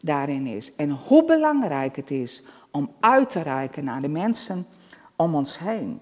daarin 0.00 0.46
is. 0.46 0.74
En 0.74 0.90
hoe 0.90 1.24
belangrijk 1.24 1.96
het 1.96 2.10
is 2.10 2.42
om 2.70 2.92
uit 3.00 3.30
te 3.30 3.40
reiken 3.40 3.84
naar 3.84 4.02
de 4.02 4.08
mensen 4.08 4.66
om 5.16 5.34
ons 5.34 5.58
heen. 5.58 6.00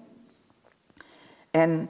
En 1.57 1.89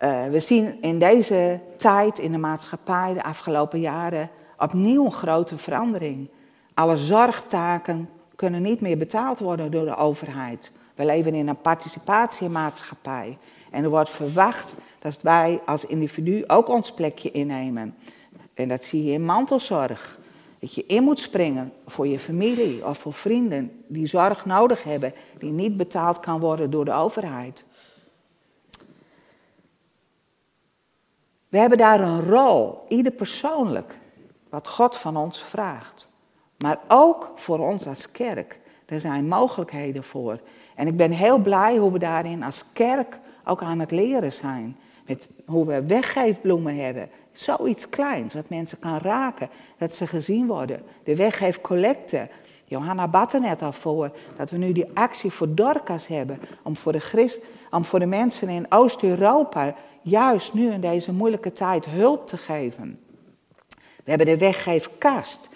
uh, 0.00 0.26
we 0.30 0.40
zien 0.40 0.82
in 0.82 0.98
deze 0.98 1.60
tijd 1.76 2.18
in 2.18 2.32
de 2.32 2.38
maatschappij 2.38 3.14
de 3.14 3.22
afgelopen 3.22 3.80
jaren 3.80 4.30
opnieuw 4.58 5.04
een 5.04 5.12
grote 5.12 5.58
verandering. 5.58 6.28
Alle 6.74 6.96
zorgtaken 6.96 8.08
kunnen 8.36 8.62
niet 8.62 8.80
meer 8.80 8.98
betaald 8.98 9.38
worden 9.38 9.70
door 9.70 9.84
de 9.84 9.96
overheid. 9.96 10.70
We 10.94 11.04
leven 11.04 11.34
in 11.34 11.48
een 11.48 11.60
participatiemaatschappij. 11.60 13.38
En 13.70 13.84
er 13.84 13.90
wordt 13.90 14.10
verwacht 14.10 14.74
dat 14.98 15.22
wij 15.22 15.60
als 15.66 15.84
individu 15.84 16.44
ook 16.46 16.68
ons 16.68 16.92
plekje 16.92 17.30
innemen. 17.30 17.94
En 18.54 18.68
dat 18.68 18.84
zie 18.84 19.04
je 19.04 19.12
in 19.12 19.24
mantelzorg. 19.24 20.18
Dat 20.58 20.74
je 20.74 20.84
in 20.86 21.02
moet 21.02 21.18
springen 21.18 21.72
voor 21.86 22.06
je 22.06 22.18
familie 22.18 22.86
of 22.86 22.98
voor 22.98 23.12
vrienden 23.12 23.82
die 23.86 24.06
zorg 24.06 24.44
nodig 24.44 24.82
hebben, 24.82 25.12
die 25.38 25.50
niet 25.50 25.76
betaald 25.76 26.20
kan 26.20 26.40
worden 26.40 26.70
door 26.70 26.84
de 26.84 26.92
overheid. 26.92 27.64
We 31.48 31.58
hebben 31.58 31.78
daar 31.78 32.00
een 32.00 32.24
rol, 32.24 32.84
ieder 32.88 33.12
persoonlijk, 33.12 33.98
wat 34.48 34.68
God 34.68 34.96
van 34.96 35.16
ons 35.16 35.42
vraagt. 35.42 36.08
Maar 36.58 36.78
ook 36.88 37.32
voor 37.34 37.58
ons 37.58 37.86
als 37.86 38.10
kerk. 38.10 38.60
Er 38.86 39.00
zijn 39.00 39.28
mogelijkheden 39.28 40.04
voor. 40.04 40.40
En 40.74 40.86
ik 40.86 40.96
ben 40.96 41.10
heel 41.10 41.38
blij 41.38 41.76
hoe 41.76 41.92
we 41.92 41.98
daarin 41.98 42.42
als 42.42 42.64
kerk 42.72 43.18
ook 43.44 43.62
aan 43.62 43.78
het 43.78 43.90
leren 43.90 44.32
zijn. 44.32 44.76
Met 45.06 45.30
hoe 45.46 45.66
we 45.66 45.86
weggeefbloemen 45.86 46.76
hebben. 46.76 47.10
Zoiets 47.32 47.88
kleins, 47.88 48.34
wat 48.34 48.48
mensen 48.48 48.78
kan 48.78 48.98
raken, 48.98 49.48
dat 49.78 49.92
ze 49.92 50.06
gezien 50.06 50.46
worden. 50.46 50.82
De 51.04 51.16
weggeefcollecte. 51.16 52.28
Johanna 52.64 53.08
batte 53.08 53.40
net 53.40 53.62
al 53.62 53.72
voor 53.72 54.10
dat 54.36 54.50
we 54.50 54.56
nu 54.56 54.72
die 54.72 54.90
actie 54.94 55.30
voor 55.30 55.54
Dorcas 55.54 56.06
hebben. 56.06 56.40
Om 56.62 56.76
voor 56.76 56.92
de, 56.92 57.00
Christ, 57.00 57.40
om 57.70 57.84
voor 57.84 57.98
de 57.98 58.06
mensen 58.06 58.48
in 58.48 58.66
Oost-Europa 58.68 59.74
juist 60.08 60.54
nu 60.54 60.72
in 60.72 60.80
deze 60.80 61.12
moeilijke 61.12 61.52
tijd 61.52 61.84
hulp 61.84 62.26
te 62.26 62.36
geven. 62.36 63.00
We 63.76 64.14
hebben 64.14 64.26
de 64.26 64.38
weggeefkast. 64.38 65.48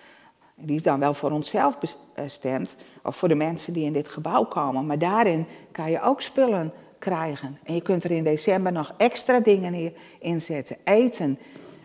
Die 0.54 0.76
is 0.76 0.82
dan 0.82 1.00
wel 1.00 1.14
voor 1.14 1.30
onszelf 1.30 1.78
bestemd, 2.14 2.76
of 3.02 3.16
voor 3.16 3.28
de 3.28 3.34
mensen 3.34 3.72
die 3.72 3.84
in 3.84 3.92
dit 3.92 4.08
gebouw 4.08 4.44
komen. 4.44 4.86
Maar 4.86 4.98
daarin 4.98 5.46
kan 5.72 5.90
je 5.90 6.02
ook 6.02 6.20
spullen 6.20 6.72
krijgen. 6.98 7.58
En 7.62 7.74
je 7.74 7.80
kunt 7.82 8.04
er 8.04 8.10
in 8.10 8.24
december 8.24 8.72
nog 8.72 8.94
extra 8.96 9.40
dingen 9.40 9.94
in 10.18 10.40
zetten. 10.40 10.76
Eten 10.84 11.38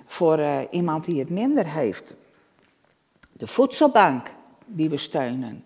voor 0.06 0.40
uh, 0.40 0.58
iemand 0.72 1.06
die 1.06 1.20
het 1.20 1.30
minder 1.30 1.68
heeft. 1.68 2.16
De 3.34 3.48
voedselbank 3.48 4.32
die 4.66 4.90
we 4.90 4.98
steunen. 4.98 5.64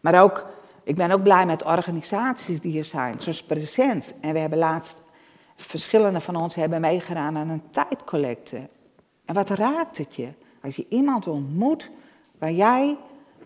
Maar 0.00 0.22
ook, 0.22 0.46
ik 0.82 0.94
ben 0.94 1.10
ook 1.10 1.22
blij 1.22 1.46
met 1.46 1.64
organisaties 1.64 2.60
die 2.60 2.78
er 2.78 2.84
zijn, 2.84 3.20
zoals 3.20 3.42
Present. 3.42 4.14
En 4.20 4.32
we 4.32 4.38
hebben 4.38 4.58
laatst, 4.58 5.07
verschillende 5.62 6.20
van 6.20 6.36
ons 6.36 6.54
hebben 6.54 6.80
meegedaan 6.80 7.36
aan 7.36 7.48
een 7.48 7.70
tijdcollecte. 7.70 8.68
En 9.24 9.34
wat 9.34 9.50
raakt 9.50 9.98
het 9.98 10.14
je 10.14 10.28
als 10.62 10.76
je 10.76 10.86
iemand 10.88 11.26
ontmoet 11.26 11.90
waar 12.38 12.52
jij 12.52 12.96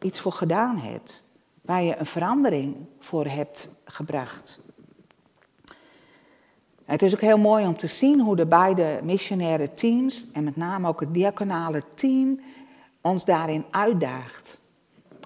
iets 0.00 0.20
voor 0.20 0.32
gedaan 0.32 0.78
hebt? 0.78 1.24
Waar 1.62 1.82
je 1.82 1.96
een 1.96 2.06
verandering 2.06 2.76
voor 2.98 3.26
hebt 3.26 3.70
gebracht. 3.84 4.60
het 6.84 7.02
is 7.02 7.14
ook 7.14 7.20
heel 7.20 7.38
mooi 7.38 7.66
om 7.66 7.76
te 7.76 7.86
zien 7.86 8.20
hoe 8.20 8.36
de 8.36 8.46
beide 8.46 9.00
missionaire 9.02 9.72
teams, 9.72 10.26
en 10.32 10.44
met 10.44 10.56
name 10.56 10.88
ook 10.88 11.00
het 11.00 11.14
diaconale 11.14 11.82
team, 11.94 12.40
ons 13.00 13.24
daarin 13.24 13.64
uitdaagt. 13.70 14.60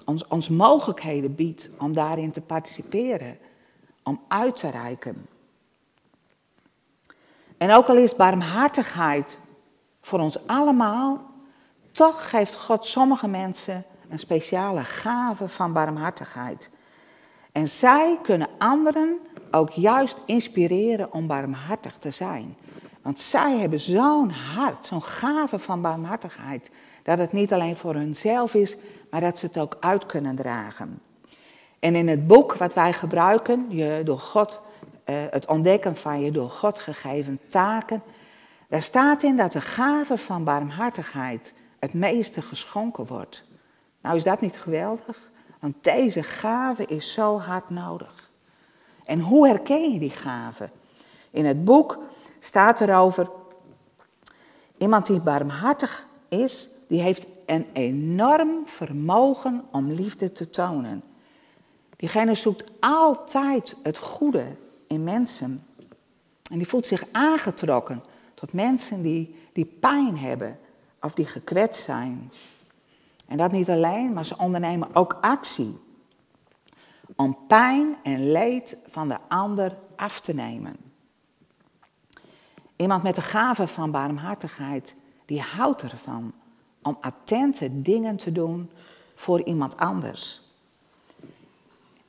Ons, 0.05 0.27
ons 0.27 0.49
mogelijkheden 0.49 1.35
biedt 1.35 1.69
om 1.79 1.93
daarin 1.93 2.31
te 2.31 2.41
participeren, 2.41 3.37
om 4.03 4.21
uit 4.27 4.55
te 4.55 4.69
reiken. 4.69 5.27
En 7.57 7.71
ook 7.71 7.87
al 7.87 7.97
is 7.97 8.15
barmhartigheid 8.15 9.39
voor 10.01 10.19
ons 10.19 10.47
allemaal, 10.47 11.21
toch 11.91 12.29
geeft 12.29 12.55
God 12.55 12.85
sommige 12.85 13.27
mensen 13.27 13.85
een 14.09 14.19
speciale 14.19 14.83
gave 14.83 15.47
van 15.47 15.73
barmhartigheid. 15.73 16.69
En 17.51 17.67
zij 17.67 18.19
kunnen 18.23 18.49
anderen 18.57 19.19
ook 19.51 19.69
juist 19.69 20.17
inspireren 20.25 21.13
om 21.13 21.27
barmhartig 21.27 21.95
te 21.99 22.11
zijn. 22.11 22.55
Want 23.01 23.19
zij 23.19 23.57
hebben 23.57 23.79
zo'n 23.79 24.29
hart, 24.29 24.85
zo'n 24.85 25.03
gave 25.03 25.59
van 25.59 25.81
barmhartigheid, 25.81 26.71
dat 27.03 27.17
het 27.17 27.31
niet 27.31 27.53
alleen 27.53 27.75
voor 27.75 27.93
hunzelf 27.93 28.53
is, 28.53 28.77
maar 29.11 29.21
dat 29.21 29.37
ze 29.37 29.45
het 29.45 29.57
ook 29.57 29.77
uit 29.79 30.05
kunnen 30.05 30.35
dragen. 30.35 30.99
En 31.79 31.95
in 31.95 32.07
het 32.07 32.27
boek 32.27 32.53
wat 32.53 32.73
wij 32.73 32.93
gebruiken, 32.93 33.65
je 33.69 34.01
door 34.03 34.19
God, 34.19 34.61
het 35.11 35.45
ontdekken 35.45 35.95
van 35.95 36.21
je 36.21 36.31
door 36.31 36.49
God 36.49 36.79
gegeven 36.79 37.39
taken, 37.49 38.03
daar 38.69 38.81
staat 38.81 39.23
in 39.23 39.37
dat 39.37 39.51
de 39.51 39.61
gave 39.61 40.17
van 40.17 40.43
barmhartigheid 40.43 41.53
het 41.79 41.93
meeste 41.93 42.41
geschonken 42.41 43.05
wordt. 43.05 43.43
Nou 44.01 44.15
is 44.15 44.23
dat 44.23 44.41
niet 44.41 44.57
geweldig? 44.57 45.31
Want 45.59 45.83
deze 45.83 46.23
gave 46.23 46.85
is 46.85 47.13
zo 47.13 47.39
hard 47.39 47.69
nodig. 47.69 48.31
En 49.05 49.19
hoe 49.19 49.47
herken 49.47 49.93
je 49.93 49.99
die 49.99 50.09
gave? 50.09 50.69
In 51.31 51.45
het 51.45 51.63
boek 51.63 51.97
staat 52.39 52.81
erover, 52.81 53.29
iemand 54.77 55.05
die 55.05 55.19
barmhartig 55.19 56.07
is, 56.29 56.69
die 56.87 57.01
heeft 57.01 57.25
een 57.45 57.67
enorm 57.73 58.63
vermogen 58.65 59.65
om 59.71 59.91
liefde 59.91 60.31
te 60.31 60.49
tonen. 60.49 61.03
Diegene 61.95 62.33
zoekt 62.33 62.71
altijd 62.79 63.75
het 63.83 63.97
goede 63.97 64.45
in 64.87 65.03
mensen. 65.03 65.65
En 66.51 66.57
die 66.57 66.67
voelt 66.67 66.87
zich 66.87 67.03
aangetrokken 67.11 68.03
tot 68.33 68.53
mensen 68.53 69.01
die, 69.01 69.35
die 69.53 69.65
pijn 69.65 70.17
hebben 70.17 70.59
of 71.01 71.13
die 71.13 71.25
gekwetst 71.25 71.83
zijn. 71.83 72.31
En 73.27 73.37
dat 73.37 73.51
niet 73.51 73.69
alleen, 73.69 74.13
maar 74.13 74.25
ze 74.25 74.37
ondernemen 74.37 74.95
ook 74.95 75.17
actie 75.21 75.79
om 77.15 77.37
pijn 77.47 77.95
en 78.03 78.31
leed 78.31 78.77
van 78.87 79.07
de 79.07 79.17
ander 79.27 79.77
af 79.95 80.21
te 80.21 80.33
nemen. 80.33 80.75
Iemand 82.75 83.03
met 83.03 83.15
de 83.15 83.21
gave 83.21 83.67
van 83.67 83.91
barmhartigheid, 83.91 84.95
die 85.25 85.41
houdt 85.41 85.81
ervan 85.81 86.33
om 86.81 86.97
attente 87.01 87.81
dingen 87.81 88.17
te 88.17 88.31
doen 88.31 88.71
voor 89.15 89.43
iemand 89.43 89.77
anders. 89.77 90.41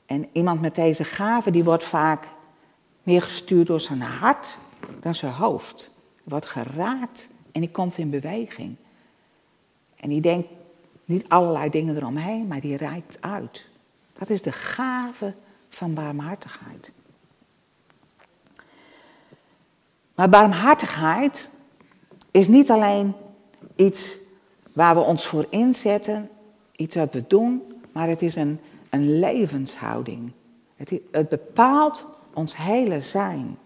En 0.07 0.29
iemand 0.33 0.61
met 0.61 0.75
deze 0.75 1.05
gave, 1.05 1.51
die 1.51 1.65
wordt 1.65 1.85
vaak 1.85 2.29
meer 3.09 3.23
gestuurd 3.23 3.67
door 3.67 3.81
zijn 3.81 4.01
hart 4.01 4.59
dan 5.01 5.15
zijn 5.15 5.33
hoofd. 5.33 5.91
wordt 6.23 6.47
geraakt 6.47 7.29
en 7.53 7.61
die 7.61 7.71
komt 7.71 7.99
in 7.99 8.11
beweging. 8.11 8.77
En 9.97 10.09
die 10.09 10.21
denkt 10.21 10.49
niet 11.05 11.29
allerlei 11.29 11.71
dingen 11.71 11.97
eromheen, 11.97 12.47
maar 12.47 12.61
die 12.61 12.77
reikt 12.77 13.17
uit. 13.21 13.67
Dat 14.19 14.31
is 14.31 14.43
de 14.43 14.53
gave 14.53 15.35
van 15.69 15.95
barmhartigheid. 15.95 16.93
Maar 20.15 20.29
barmhartigheid 20.29 21.51
is 22.31 22.49
niet 22.49 22.71
alleen 22.71 23.15
iets 23.77 24.17
waar 24.73 24.95
we 24.95 25.01
ons 25.01 25.27
voor 25.27 25.47
inzetten, 25.51 26.31
iets 26.77 26.97
wat 26.97 27.13
we 27.13 27.25
doen, 27.29 27.63
maar 27.93 28.09
het 28.09 28.23
is 28.23 28.35
een, 28.35 28.61
een 28.91 29.19
levenshouding. 29.19 30.33
Het, 30.77 30.93
het 31.11 31.29
bepaalt 31.29 32.17
ons 32.39 32.57
hele 32.57 33.01
zijn. 33.01 33.59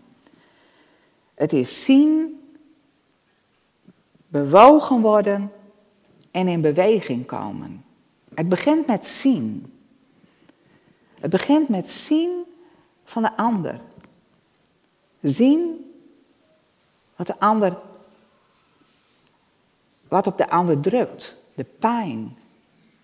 Het 1.35 1.53
is 1.53 1.85
zien, 1.85 2.41
bewogen 4.27 5.01
worden 5.01 5.53
en 6.31 6.49
in 6.49 6.61
beweging 6.61 7.27
komen. 7.27 7.85
Het 8.35 8.49
begint 8.49 8.87
met 8.87 9.07
zien. 9.07 9.81
Het 11.21 11.31
begint 11.31 11.69
met 11.69 11.91
zien 11.91 12.45
van 13.05 13.23
de 13.23 13.37
ander. 13.37 13.81
Zien 15.21 15.93
wat 17.17 17.27
de 17.27 17.39
ander, 17.39 17.79
wat 20.09 20.27
op 20.27 20.39
de 20.39 20.51
ander 20.51 20.81
drukt. 20.81 21.37
De 21.55 21.65
pijn, 21.65 22.37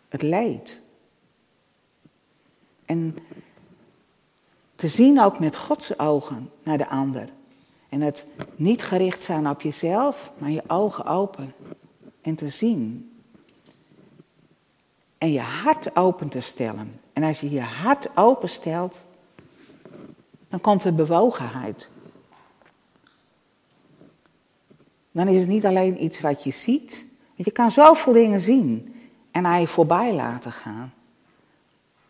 het 0.08 0.22
leed. 0.22 0.82
En 2.84 3.16
te 4.78 4.88
zien 4.88 5.20
ook 5.20 5.38
met 5.38 5.56
Gods 5.56 5.98
ogen 5.98 6.50
naar 6.62 6.78
de 6.78 6.88
ander. 6.88 7.28
En 7.88 8.00
het 8.00 8.26
niet 8.56 8.82
gericht 8.82 9.22
zijn 9.22 9.48
op 9.48 9.62
jezelf, 9.62 10.32
maar 10.38 10.50
je 10.50 10.62
ogen 10.66 11.04
open. 11.04 11.52
En 12.20 12.34
te 12.34 12.48
zien. 12.48 13.12
En 15.18 15.32
je 15.32 15.40
hart 15.40 15.96
open 15.96 16.28
te 16.28 16.40
stellen. 16.40 17.00
En 17.12 17.22
als 17.22 17.40
je 17.40 17.50
je 17.50 17.60
hart 17.60 18.16
openstelt, 18.16 19.04
dan 20.48 20.60
komt 20.60 20.84
er 20.84 20.94
bewogenheid. 20.94 21.88
Dan 25.10 25.28
is 25.28 25.40
het 25.40 25.48
niet 25.48 25.66
alleen 25.66 26.04
iets 26.04 26.20
wat 26.20 26.44
je 26.44 26.50
ziet. 26.50 27.06
Want 27.26 27.44
je 27.44 27.50
kan 27.50 27.70
zoveel 27.70 28.12
dingen 28.12 28.40
zien 28.40 28.94
en 29.30 29.46
aan 29.46 29.60
je 29.60 29.66
voorbij 29.66 30.14
laten 30.14 30.52
gaan. 30.52 30.92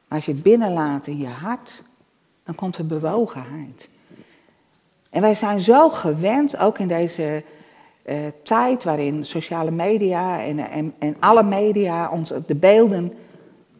Maar 0.08 0.18
als 0.18 0.24
je 0.24 0.32
het 0.32 0.42
binnenlaat 0.42 1.06
in 1.06 1.18
je 1.18 1.28
hart, 1.28 1.82
dan 2.48 2.56
komt 2.56 2.76
er 2.76 2.86
bewogenheid. 2.86 3.88
En 5.10 5.20
wij 5.20 5.34
zijn 5.34 5.60
zo 5.60 5.88
gewend, 5.90 6.58
ook 6.58 6.78
in 6.78 6.88
deze 6.88 7.44
uh, 8.06 8.16
tijd 8.42 8.84
waarin 8.84 9.24
sociale 9.24 9.70
media 9.70 10.42
en, 10.42 10.58
en, 10.58 10.94
en 10.98 11.16
alle 11.20 11.42
media 11.42 12.10
ons 12.10 12.32
de 12.46 12.54
beelden 12.54 13.12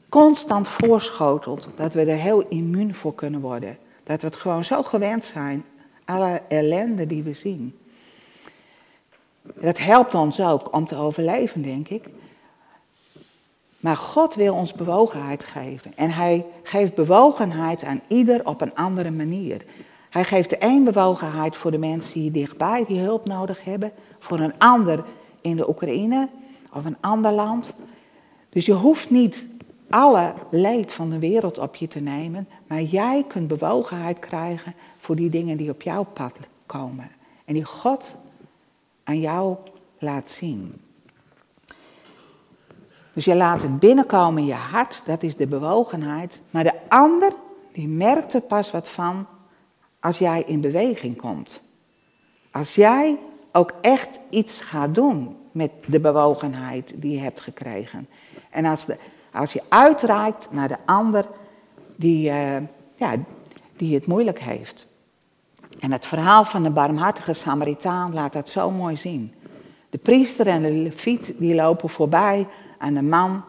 constant 0.08 0.68
voorschotelt, 0.68 1.68
dat 1.74 1.94
we 1.94 2.00
er 2.00 2.18
heel 2.18 2.48
immuun 2.48 2.94
voor 2.94 3.14
kunnen 3.14 3.40
worden. 3.40 3.78
Dat 4.02 4.20
we 4.20 4.26
het 4.26 4.36
gewoon 4.36 4.64
zo 4.64 4.82
gewend 4.82 5.24
zijn, 5.24 5.64
alle 6.04 6.42
ellende 6.48 7.06
die 7.06 7.22
we 7.22 7.32
zien. 7.32 7.78
Dat 9.42 9.78
helpt 9.78 10.14
ons 10.14 10.40
ook 10.40 10.74
om 10.74 10.86
te 10.86 10.96
overleven, 10.96 11.62
denk 11.62 11.88
ik. 11.88 12.04
Maar 13.80 13.96
God 13.96 14.34
wil 14.34 14.54
ons 14.54 14.72
bewogenheid 14.72 15.44
geven. 15.44 15.92
En 15.96 16.10
hij 16.10 16.46
geeft 16.62 16.94
bewogenheid 16.94 17.84
aan 17.84 18.00
ieder 18.08 18.46
op 18.46 18.60
een 18.60 18.74
andere 18.74 19.10
manier. 19.10 19.64
Hij 20.10 20.24
geeft 20.24 20.50
de 20.50 20.56
een 20.60 20.84
bewogenheid 20.84 21.56
voor 21.56 21.70
de 21.70 21.78
mensen 21.78 22.20
die 22.20 22.30
dichtbij 22.30 22.84
die 22.86 23.00
hulp 23.00 23.24
nodig 23.24 23.64
hebben. 23.64 23.92
Voor 24.18 24.40
een 24.40 24.58
ander 24.58 25.04
in 25.40 25.56
de 25.56 25.68
Oekraïne 25.68 26.28
of 26.72 26.84
een 26.84 26.96
ander 27.00 27.32
land. 27.32 27.74
Dus 28.48 28.66
je 28.66 28.72
hoeft 28.72 29.10
niet 29.10 29.46
alle 29.90 30.34
leed 30.50 30.92
van 30.92 31.10
de 31.10 31.18
wereld 31.18 31.58
op 31.58 31.76
je 31.76 31.88
te 31.88 32.00
nemen. 32.00 32.48
Maar 32.66 32.82
jij 32.82 33.24
kunt 33.28 33.48
bewogenheid 33.48 34.18
krijgen 34.18 34.74
voor 34.96 35.16
die 35.16 35.30
dingen 35.30 35.56
die 35.56 35.70
op 35.70 35.82
jouw 35.82 36.04
pad 36.04 36.32
komen. 36.66 37.10
En 37.44 37.54
die 37.54 37.64
God 37.64 38.16
aan 39.04 39.20
jou 39.20 39.56
laat 39.98 40.30
zien. 40.30 40.87
Dus 43.18 43.26
je 43.26 43.36
laat 43.36 43.62
het 43.62 43.78
binnenkomen 43.78 44.42
in 44.42 44.48
je 44.48 44.54
hart, 44.54 45.02
dat 45.04 45.22
is 45.22 45.36
de 45.36 45.46
bewogenheid. 45.46 46.42
Maar 46.50 46.64
de 46.64 46.74
ander, 46.88 47.32
die 47.72 47.88
merkt 47.88 48.34
er 48.34 48.40
pas 48.40 48.70
wat 48.70 48.90
van 48.90 49.26
als 50.00 50.18
jij 50.18 50.42
in 50.46 50.60
beweging 50.60 51.16
komt. 51.16 51.62
Als 52.50 52.74
jij 52.74 53.18
ook 53.52 53.72
echt 53.80 54.20
iets 54.30 54.60
gaat 54.60 54.94
doen 54.94 55.36
met 55.52 55.70
de 55.86 56.00
bewogenheid 56.00 56.92
die 56.96 57.12
je 57.12 57.18
hebt 57.18 57.40
gekregen. 57.40 58.08
En 58.50 58.64
als, 58.64 58.84
de, 58.84 58.96
als 59.32 59.52
je 59.52 59.62
uitreikt 59.68 60.48
naar 60.50 60.68
de 60.68 60.78
ander 60.84 61.26
die, 61.96 62.30
uh, 62.30 62.56
ja, 62.94 63.14
die 63.76 63.94
het 63.94 64.06
moeilijk 64.06 64.40
heeft. 64.40 64.86
En 65.80 65.92
het 65.92 66.06
verhaal 66.06 66.44
van 66.44 66.62
de 66.62 66.70
barmhartige 66.70 67.32
Samaritaan 67.32 68.14
laat 68.14 68.32
dat 68.32 68.48
zo 68.48 68.70
mooi 68.70 68.96
zien. 68.96 69.34
De 69.90 69.98
priester 69.98 70.46
en 70.46 70.62
de 70.62 70.72
leviet 70.72 71.34
die 71.38 71.54
lopen 71.54 71.88
voorbij 71.88 72.46
aan 72.78 72.94
de 72.94 73.02
man 73.02 73.44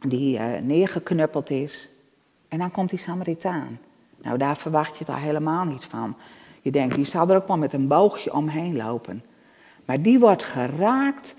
die 0.00 0.38
uh, 0.38 0.44
neergeknuppeld 0.60 1.50
is. 1.50 1.88
En 2.48 2.58
dan 2.58 2.70
komt 2.70 2.90
die 2.90 2.98
Samaritaan. 2.98 3.78
Nou, 4.22 4.38
daar 4.38 4.56
verwacht 4.56 4.92
je 4.92 4.98
het 4.98 5.08
al 5.08 5.20
helemaal 5.20 5.64
niet 5.64 5.84
van. 5.84 6.16
Je 6.60 6.70
denkt, 6.70 6.94
die 6.94 7.04
zal 7.04 7.28
er 7.28 7.36
ook 7.36 7.48
wel 7.48 7.56
met 7.56 7.72
een 7.72 7.88
boogje 7.88 8.32
omheen 8.32 8.76
lopen. 8.76 9.24
Maar 9.84 10.02
die 10.02 10.18
wordt 10.18 10.42
geraakt 10.42 11.34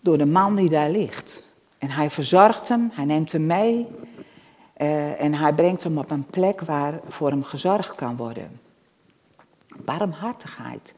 door 0.00 0.18
de 0.18 0.26
man 0.26 0.56
die 0.56 0.68
daar 0.68 0.90
ligt. 0.90 1.42
En 1.78 1.90
hij 1.90 2.10
verzorgt 2.10 2.68
hem, 2.68 2.90
hij 2.92 3.04
neemt 3.04 3.32
hem 3.32 3.46
mee 3.46 3.86
uh, 4.76 5.20
en 5.20 5.34
hij 5.34 5.54
brengt 5.54 5.82
hem 5.82 5.98
op 5.98 6.10
een 6.10 6.24
plek 6.26 6.60
waar 6.60 7.00
voor 7.08 7.30
hem 7.30 7.42
gezorgd 7.42 7.94
kan 7.94 8.16
worden. 8.16 8.60
Barmhartigheid. 9.84 10.94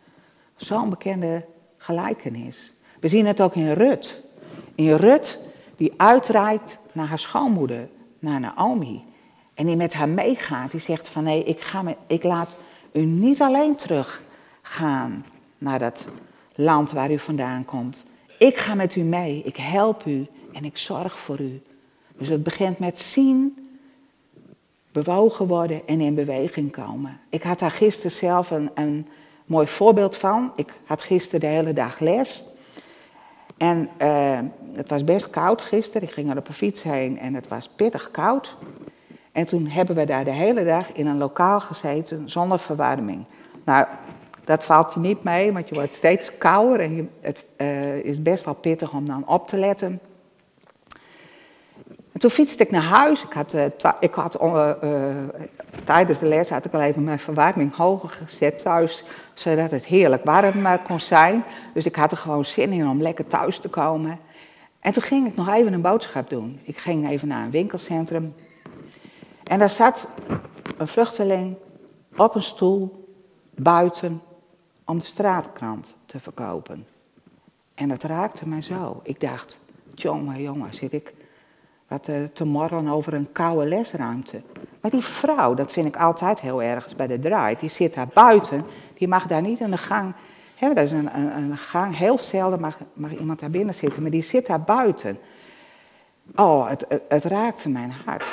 Zo'n 0.56 0.90
bekende 0.90 1.44
gelijkenis. 1.76 2.74
We 3.00 3.08
zien 3.08 3.26
het 3.26 3.40
ook 3.40 3.54
in 3.54 3.72
Rut. 3.72 4.26
In 4.78 4.94
Rut 4.94 5.38
die 5.76 5.92
uitreikt 5.96 6.80
naar 6.92 7.06
haar 7.06 7.18
schoonmoeder, 7.18 7.88
naar 8.18 8.40
Naomi. 8.40 9.04
En 9.54 9.66
die 9.66 9.76
met 9.76 9.94
haar 9.94 10.08
meegaat. 10.08 10.70
Die 10.70 10.80
zegt 10.80 11.08
van 11.08 11.24
nee, 11.24 11.44
ik, 11.44 11.60
ga 11.60 11.82
met, 11.82 11.96
ik 12.06 12.22
laat 12.22 12.48
u 12.92 13.00
niet 13.00 13.40
alleen 13.40 13.76
teruggaan 13.76 15.24
naar 15.58 15.78
dat 15.78 16.06
land 16.54 16.92
waar 16.92 17.10
u 17.10 17.18
vandaan 17.18 17.64
komt. 17.64 18.06
Ik 18.38 18.56
ga 18.56 18.74
met 18.74 18.96
u 18.96 19.00
mee, 19.00 19.42
ik 19.44 19.56
help 19.56 20.06
u 20.06 20.26
en 20.52 20.64
ik 20.64 20.76
zorg 20.76 21.18
voor 21.18 21.40
u. 21.40 21.62
Dus 22.16 22.28
het 22.28 22.42
begint 22.42 22.78
met 22.78 22.98
zien, 22.98 23.68
bewogen 24.92 25.46
worden 25.46 25.86
en 25.86 26.00
in 26.00 26.14
beweging 26.14 26.72
komen. 26.72 27.20
Ik 27.28 27.42
had 27.42 27.58
daar 27.58 27.70
gisteren 27.70 28.10
zelf 28.10 28.50
een, 28.50 28.70
een 28.74 29.06
mooi 29.46 29.66
voorbeeld 29.66 30.16
van. 30.16 30.52
Ik 30.56 30.72
had 30.84 31.02
gisteren 31.02 31.40
de 31.40 31.46
hele 31.46 31.72
dag 31.72 31.98
les. 31.98 32.42
En 33.58 33.88
uh, 34.02 34.38
het 34.72 34.88
was 34.88 35.04
best 35.04 35.30
koud 35.30 35.62
gisteren. 35.62 36.08
Ik 36.08 36.14
ging 36.14 36.30
er 36.30 36.36
op 36.36 36.48
een 36.48 36.54
fiets 36.54 36.82
heen 36.82 37.18
en 37.18 37.34
het 37.34 37.48
was 37.48 37.68
pittig 37.68 38.10
koud. 38.10 38.56
En 39.32 39.44
toen 39.44 39.66
hebben 39.66 39.96
we 39.96 40.04
daar 40.04 40.24
de 40.24 40.32
hele 40.32 40.64
dag 40.64 40.92
in 40.92 41.06
een 41.06 41.18
lokaal 41.18 41.60
gezeten 41.60 42.28
zonder 42.30 42.58
verwarming. 42.58 43.26
Nou, 43.64 43.86
dat 44.44 44.64
valt 44.64 44.94
je 44.94 45.00
niet 45.00 45.24
mee, 45.24 45.52
want 45.52 45.68
je 45.68 45.74
wordt 45.74 45.94
steeds 45.94 46.38
kouder 46.38 46.80
en 46.80 47.10
het 47.20 47.44
uh, 47.56 47.94
is 47.94 48.22
best 48.22 48.44
wel 48.44 48.54
pittig 48.54 48.92
om 48.92 49.06
dan 49.06 49.28
op 49.28 49.48
te 49.48 49.56
letten. 49.56 50.00
En 52.18 52.24
toen 52.24 52.32
fietste 52.32 52.62
ik 52.62 52.70
naar 52.70 52.82
huis. 52.82 53.24
Ik 53.24 53.32
had, 53.32 53.54
uh, 53.54 53.64
ik 54.00 54.14
had 54.14 54.42
uh, 54.42 54.70
tijdens 55.84 56.18
de 56.18 56.26
les 56.26 56.48
had 56.48 56.64
ik 56.64 56.74
al 56.74 56.80
even 56.80 57.04
mijn 57.04 57.18
verwarming 57.18 57.74
hoger 57.76 58.08
gezet 58.08 58.58
thuis, 58.58 59.04
zodat 59.34 59.70
het 59.70 59.84
heerlijk 59.84 60.24
warm 60.24 60.82
kon 60.84 61.00
zijn. 61.00 61.44
Dus 61.74 61.86
ik 61.86 61.96
had 61.96 62.10
er 62.10 62.16
gewoon 62.16 62.44
zin 62.44 62.72
in 62.72 62.88
om 62.88 63.02
lekker 63.02 63.26
thuis 63.26 63.58
te 63.58 63.68
komen. 63.68 64.18
En 64.80 64.92
toen 64.92 65.02
ging 65.02 65.26
ik 65.26 65.36
nog 65.36 65.48
even 65.48 65.72
een 65.72 65.80
boodschap 65.80 66.30
doen. 66.30 66.60
Ik 66.62 66.78
ging 66.78 67.08
even 67.08 67.28
naar 67.28 67.44
een 67.44 67.50
winkelcentrum. 67.50 68.34
En 69.44 69.58
daar 69.58 69.70
zat 69.70 70.06
een 70.76 70.88
vluchteling 70.88 71.56
op 72.16 72.34
een 72.34 72.42
stoel 72.42 73.08
buiten 73.54 74.22
om 74.84 74.98
de 74.98 75.04
straatkrant 75.04 75.96
te 76.06 76.20
verkopen. 76.20 76.86
En 77.74 77.88
dat 77.88 78.02
raakte 78.02 78.48
mij 78.48 78.62
zo. 78.62 79.00
Ik 79.02 79.20
dacht, 79.20 79.60
jongen, 79.94 80.42
jongen, 80.42 80.74
zit 80.74 80.92
ik 80.92 81.14
wat 81.88 82.08
uh, 82.08 82.16
te 82.32 82.44
morren 82.44 82.88
over 82.88 83.14
een 83.14 83.32
koude 83.32 83.66
lesruimte. 83.66 84.42
Maar 84.80 84.90
die 84.90 85.02
vrouw, 85.02 85.54
dat 85.54 85.72
vind 85.72 85.86
ik 85.86 85.96
altijd 85.96 86.40
heel 86.40 86.62
erg 86.62 86.96
bij 86.96 87.06
de 87.06 87.18
draai, 87.18 87.56
die 87.60 87.68
zit 87.68 87.94
daar 87.94 88.08
buiten, 88.14 88.64
die 88.94 89.08
mag 89.08 89.26
daar 89.26 89.42
niet 89.42 89.60
in 89.60 89.70
de 89.70 89.76
gang. 89.78 90.14
Hè, 90.54 90.74
dat 90.74 90.84
is 90.84 90.92
een, 90.92 91.16
een, 91.36 91.58
gang, 91.58 91.96
heel 91.96 92.18
zelden 92.18 92.60
mag, 92.94 93.18
iemand 93.18 93.40
daar 93.40 93.50
binnen 93.50 93.74
zitten, 93.74 94.02
maar 94.02 94.10
die 94.10 94.22
zit 94.22 94.46
daar 94.46 94.62
buiten. 94.62 95.18
Oh, 96.36 96.68
het, 96.68 96.86
het, 97.08 97.24
raakte 97.24 97.68
mijn 97.68 97.94
hart. 98.04 98.32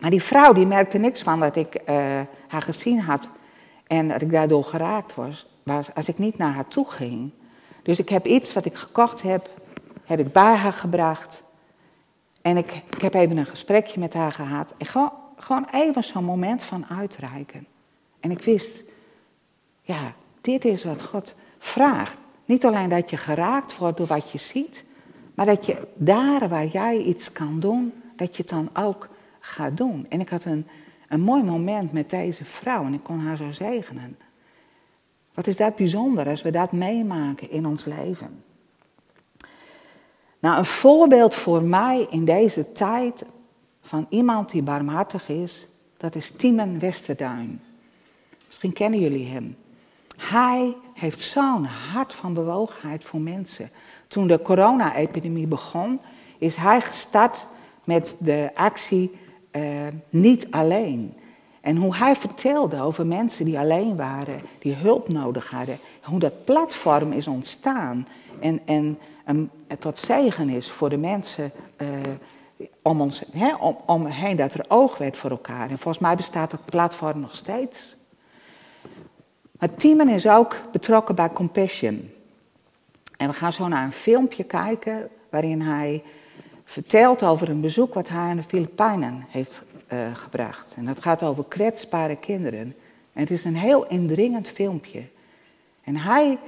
Maar 0.00 0.10
die 0.10 0.22
vrouw 0.22 0.52
die 0.52 0.66
merkte 0.66 0.98
niks 0.98 1.22
van 1.22 1.40
dat 1.40 1.56
ik 1.56 1.74
uh, 1.74 2.20
haar 2.48 2.62
gezien 2.62 3.00
had 3.00 3.30
en 3.86 4.08
dat 4.08 4.20
ik 4.20 4.30
daardoor 4.30 4.64
geraakt 4.64 5.14
was, 5.14 5.46
was 5.62 5.94
als 5.94 6.08
ik 6.08 6.18
niet 6.18 6.38
naar 6.38 6.52
haar 6.52 6.68
toe 6.68 6.90
ging. 6.90 7.32
Dus 7.82 7.98
ik 7.98 8.08
heb 8.08 8.26
iets 8.26 8.52
wat 8.52 8.64
ik 8.64 8.74
gekocht 8.74 9.22
heb, 9.22 9.50
heb 10.04 10.18
ik 10.18 10.32
bij 10.32 10.54
haar 10.54 10.72
gebracht. 10.72 11.42
En 12.46 12.56
ik, 12.56 12.82
ik 12.90 13.00
heb 13.00 13.14
even 13.14 13.36
een 13.36 13.46
gesprekje 13.46 14.00
met 14.00 14.14
haar 14.14 14.32
gehad. 14.32 14.74
En 14.78 14.86
gewoon, 14.86 15.12
gewoon 15.36 15.66
even 15.72 16.04
zo'n 16.04 16.24
moment 16.24 16.62
van 16.62 16.86
uitreiken. 16.86 17.66
En 18.20 18.30
ik 18.30 18.42
wist, 18.42 18.82
ja, 19.82 20.14
dit 20.40 20.64
is 20.64 20.84
wat 20.84 21.02
God 21.02 21.34
vraagt. 21.58 22.16
Niet 22.44 22.64
alleen 22.64 22.88
dat 22.88 23.10
je 23.10 23.16
geraakt 23.16 23.76
wordt 23.76 23.96
door 23.96 24.06
wat 24.06 24.30
je 24.30 24.38
ziet, 24.38 24.84
maar 25.34 25.46
dat 25.46 25.66
je 25.66 25.88
daar 25.94 26.48
waar 26.48 26.66
jij 26.66 26.98
iets 26.98 27.32
kan 27.32 27.60
doen, 27.60 27.92
dat 28.16 28.36
je 28.36 28.42
het 28.42 28.50
dan 28.50 28.84
ook 28.84 29.08
gaat 29.40 29.76
doen. 29.76 30.06
En 30.08 30.20
ik 30.20 30.28
had 30.28 30.44
een, 30.44 30.66
een 31.08 31.20
mooi 31.20 31.42
moment 31.42 31.92
met 31.92 32.10
deze 32.10 32.44
vrouw 32.44 32.84
en 32.84 32.94
ik 32.94 33.02
kon 33.02 33.20
haar 33.20 33.36
zo 33.36 33.50
zegenen. 33.50 34.18
Wat 35.34 35.46
is 35.46 35.56
dat 35.56 35.76
bijzonder 35.76 36.28
als 36.28 36.42
we 36.42 36.50
dat 36.50 36.72
meemaken 36.72 37.50
in 37.50 37.66
ons 37.66 37.84
leven? 37.84 38.44
Nou, 40.40 40.58
een 40.58 40.64
voorbeeld 40.64 41.34
voor 41.34 41.62
mij 41.62 42.06
in 42.10 42.24
deze 42.24 42.72
tijd 42.72 43.24
van 43.80 44.06
iemand 44.08 44.50
die 44.50 44.62
barmhartig 44.62 45.28
is, 45.28 45.68
dat 45.96 46.14
is 46.14 46.30
Timon 46.30 46.78
Westerduin. 46.78 47.60
Misschien 48.46 48.72
kennen 48.72 49.00
jullie 49.00 49.26
hem. 49.26 49.56
Hij 50.16 50.76
heeft 50.94 51.20
zo'n 51.20 51.64
hart 51.64 52.14
van 52.14 52.34
bewogenheid 52.34 53.04
voor 53.04 53.20
mensen. 53.20 53.70
Toen 54.08 54.26
de 54.26 54.42
corona-epidemie 54.42 55.46
begon, 55.46 56.00
is 56.38 56.56
hij 56.56 56.80
gestart 56.80 57.46
met 57.84 58.16
de 58.20 58.50
actie 58.54 59.18
uh, 59.52 59.62
Niet 60.10 60.50
Alleen. 60.50 61.14
En 61.60 61.76
hoe 61.76 61.96
hij 61.96 62.16
vertelde 62.16 62.80
over 62.80 63.06
mensen 63.06 63.44
die 63.44 63.58
alleen 63.58 63.96
waren, 63.96 64.40
die 64.58 64.74
hulp 64.74 65.08
nodig 65.08 65.50
hadden. 65.50 65.78
Hoe 66.02 66.18
dat 66.18 66.44
platform 66.44 67.12
is 67.12 67.26
ontstaan. 67.26 68.06
En, 68.40 68.60
en 68.64 68.98
een, 69.26 69.50
tot 69.78 69.98
zegen 69.98 70.48
is 70.48 70.70
voor 70.70 70.90
de 70.90 70.96
mensen 70.96 71.50
uh, 71.78 72.00
om 72.82 73.00
ons 73.00 73.22
he, 73.32 73.54
om, 73.54 73.78
omheen, 73.86 74.36
dat 74.36 74.54
er 74.54 74.64
oog 74.68 74.98
werd 74.98 75.16
voor 75.16 75.30
elkaar. 75.30 75.70
En 75.70 75.78
volgens 75.78 75.98
mij 75.98 76.16
bestaat 76.16 76.50
dat 76.50 76.64
platform 76.64 77.20
nog 77.20 77.36
steeds. 77.36 77.96
Maar 79.58 79.74
Timon 79.74 80.08
is 80.08 80.28
ook 80.28 80.56
betrokken 80.72 81.14
bij 81.14 81.32
Compassion. 81.32 82.10
En 83.16 83.28
we 83.28 83.34
gaan 83.34 83.52
zo 83.52 83.68
naar 83.68 83.84
een 83.84 83.92
filmpje 83.92 84.44
kijken 84.44 85.08
waarin 85.30 85.60
hij 85.60 86.02
vertelt 86.64 87.22
over 87.22 87.48
een 87.48 87.60
bezoek 87.60 87.94
wat 87.94 88.08
hij 88.08 88.18
aan 88.18 88.36
de 88.36 88.42
Filipijnen 88.42 89.24
heeft 89.28 89.62
uh, 89.92 89.98
gebracht. 90.14 90.74
En 90.76 90.84
dat 90.84 91.02
gaat 91.02 91.22
over 91.22 91.44
kwetsbare 91.44 92.16
kinderen. 92.16 92.74
En 93.12 93.20
het 93.20 93.30
is 93.30 93.44
een 93.44 93.56
heel 93.56 93.86
indringend 93.86 94.48
filmpje. 94.48 95.02
En 95.84 95.96
hij, 95.96 96.38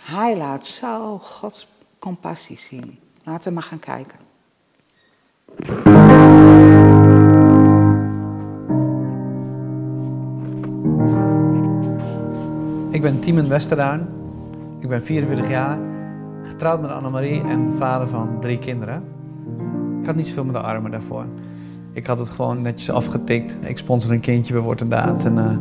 hij 0.00 0.36
laat 0.36 0.66
zo 0.66 1.18
Gods 1.18 1.68
compassie 2.04 2.58
zien. 2.58 2.98
Laten 3.22 3.48
we 3.48 3.54
maar 3.54 3.62
gaan 3.62 3.78
kijken. 3.78 4.18
Ik 12.90 13.02
ben 13.02 13.20
Timon 13.20 13.48
Westerdaan. 13.48 14.08
Ik 14.80 14.88
ben 14.88 15.02
44 15.02 15.48
jaar, 15.48 15.78
getrouwd 16.42 16.80
met 16.80 16.90
Annemarie 16.90 17.40
en 17.40 17.72
vader 17.78 18.08
van 18.08 18.40
drie 18.40 18.58
kinderen. 18.58 19.02
Ik 20.00 20.06
had 20.06 20.16
niet 20.16 20.26
zoveel 20.26 20.44
met 20.44 20.54
de 20.54 20.60
armen 20.60 20.90
daarvoor. 20.90 21.26
Ik 21.92 22.06
had 22.06 22.18
het 22.18 22.30
gewoon 22.30 22.62
netjes 22.62 22.90
afgetikt. 22.90 23.56
Ik 23.66 23.78
sponsor 23.78 24.12
een 24.12 24.20
kindje 24.20 24.52
bij 24.52 24.62
Word 24.62 24.80
en. 24.80 24.92
En 24.92 25.36
uh, 25.36 25.56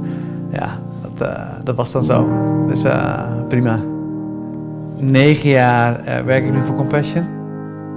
ja, 0.51 0.79
dat, 1.01 1.21
uh, 1.21 1.49
dat 1.63 1.75
was 1.75 1.91
dan 1.91 2.03
zo. 2.03 2.27
Dus 2.67 2.85
uh, 2.85 3.47
prima 3.47 3.92
negen 5.03 5.49
jaar 5.49 5.99
uh, 5.99 6.19
werk 6.25 6.45
ik 6.45 6.53
nu 6.53 6.61
voor 6.61 6.75
Compassion. 6.75 7.23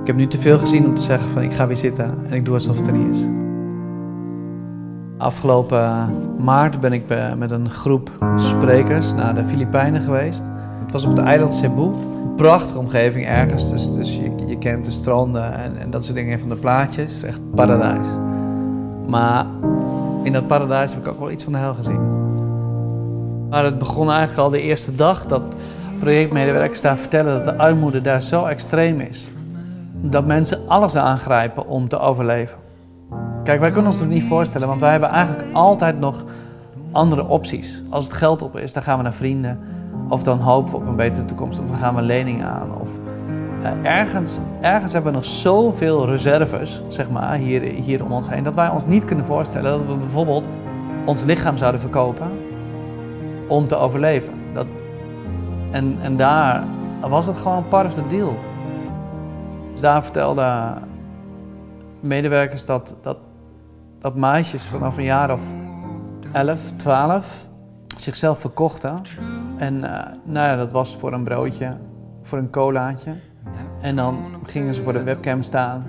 Ik 0.01 0.07
heb 0.07 0.17
nu 0.17 0.27
te 0.27 0.41
veel 0.41 0.59
gezien 0.59 0.87
om 0.87 0.95
te 0.95 1.03
zeggen 1.03 1.29
van 1.29 1.43
ik 1.43 1.53
ga 1.53 1.67
weer 1.67 1.77
zitten 1.77 2.15
en 2.29 2.35
ik 2.35 2.45
doe 2.45 2.55
alsof 2.55 2.77
het 2.77 2.87
er 2.87 2.93
niet 2.93 3.17
is. 3.17 3.27
Afgelopen 5.19 6.11
maart 6.39 6.81
ben 6.81 6.93
ik 6.93 7.03
met 7.39 7.51
een 7.51 7.71
groep 7.71 8.11
sprekers 8.37 9.15
naar 9.15 9.35
de 9.35 9.45
Filipijnen 9.45 10.03
geweest. 10.03 10.43
Het 10.83 10.93
was 10.93 11.05
op 11.05 11.17
het 11.17 11.27
eiland 11.27 11.55
Cebu. 11.55 11.91
Prachtige 12.37 12.79
omgeving 12.79 13.27
ergens, 13.27 13.71
dus, 13.71 13.95
dus 13.95 14.17
je, 14.17 14.33
je 14.47 14.59
kent 14.59 14.85
de 14.85 14.91
stranden 14.91 15.55
en, 15.55 15.79
en 15.79 15.91
dat 15.91 16.05
soort 16.05 16.17
dingen 16.17 16.39
van 16.39 16.49
de 16.49 16.57
plaatjes. 16.57 17.23
Echt 17.23 17.41
paradijs. 17.55 18.09
Maar 19.09 19.47
in 20.23 20.33
dat 20.33 20.47
paradijs 20.47 20.95
heb 20.95 21.03
ik 21.03 21.09
ook 21.09 21.19
wel 21.19 21.31
iets 21.31 21.45
van 21.45 21.53
de 21.53 21.59
hel 21.59 21.75
gezien. 21.75 22.01
Maar 23.51 23.65
het 23.65 23.79
begon 23.79 24.11
eigenlijk 24.11 24.39
al 24.39 24.51
de 24.51 24.61
eerste 24.61 24.95
dag 24.95 25.27
dat 25.27 25.43
projectmedewerkers 25.99 26.81
daar 26.81 26.97
vertellen 26.97 27.35
dat 27.35 27.45
de 27.45 27.63
armoede 27.63 28.01
daar 28.01 28.23
zo 28.23 28.45
extreem 28.45 29.01
is. 29.01 29.31
Dat 29.93 30.27
mensen 30.27 30.69
alles 30.69 30.97
aangrijpen 30.97 31.67
om 31.67 31.89
te 31.89 31.99
overleven. 31.99 32.59
Kijk, 33.45 33.61
wij 33.61 33.71
kunnen 33.71 33.91
ons 33.91 34.01
dat 34.01 34.09
niet 34.09 34.25
voorstellen, 34.25 34.69
want 34.69 34.81
wij 34.81 34.91
hebben 34.91 35.09
eigenlijk 35.09 35.49
altijd 35.53 35.99
nog 35.99 36.25
andere 36.93 37.27
opties. 37.27 37.83
Als 37.91 38.05
het 38.05 38.13
geld 38.13 38.43
op 38.43 38.59
is, 38.59 38.73
dan 38.73 38.83
gaan 38.83 38.97
we 38.97 39.03
naar 39.03 39.15
vrienden. 39.15 39.59
Of 40.09 40.23
dan 40.23 40.39
hopen 40.39 40.73
we 40.73 40.79
op 40.79 40.87
een 40.87 40.97
betere 40.97 41.25
toekomst. 41.25 41.61
Of 41.61 41.69
dan 41.69 41.79
gaan 41.79 41.95
we 41.95 42.03
leningen 42.03 42.47
aan. 42.47 42.81
Of 42.81 42.89
uh, 43.63 43.71
ergens, 43.83 44.39
ergens 44.61 44.93
hebben 44.93 45.13
we 45.13 45.19
nog 45.19 45.27
zoveel 45.27 46.07
reserves, 46.07 46.83
zeg 46.89 47.11
maar, 47.11 47.35
hier, 47.35 47.63
hier 47.63 48.05
om 48.05 48.13
ons 48.13 48.31
heen. 48.31 48.43
Dat 48.43 48.55
wij 48.55 48.69
ons 48.69 48.87
niet 48.87 49.05
kunnen 49.05 49.25
voorstellen 49.25 49.79
dat 49.79 49.87
we 49.87 49.95
bijvoorbeeld 49.95 50.47
ons 51.05 51.25
lichaam 51.25 51.57
zouden 51.57 51.81
verkopen 51.81 52.27
om 53.49 53.67
te 53.67 53.77
overleven. 53.77 54.33
En, 55.77 55.99
en 56.03 56.17
daar 56.17 56.65
was 57.01 57.27
het 57.27 57.37
gewoon 57.37 57.69
part 57.69 57.87
of 57.87 57.95
the 57.95 58.07
deal. 58.07 58.37
Dus 59.73 59.81
daar 59.81 60.03
vertelden 60.03 60.83
medewerkers 62.01 62.65
dat, 62.65 62.97
dat, 63.03 63.17
dat 63.99 64.15
meisjes 64.15 64.63
vanaf 64.65 64.97
een 64.97 65.05
jaar 65.05 65.33
of 65.33 65.41
11, 66.33 66.61
12 66.77 67.47
zichzelf 67.97 68.39
verkochten. 68.39 69.03
En 69.57 69.85
eh, 69.85 70.13
nou 70.25 70.49
ja, 70.49 70.57
dat 70.57 70.73
was 70.73 70.97
voor 70.97 71.13
een 71.13 71.25
broodje, 71.25 71.73
voor 72.23 72.39
een 72.39 72.51
colaatje. 72.51 73.15
En 73.81 73.97
dan 73.97 74.25
gingen 74.43 74.75
ze 74.75 74.83
voor 74.83 74.93
de 74.93 75.03
webcam 75.03 75.43
staan. 75.43 75.85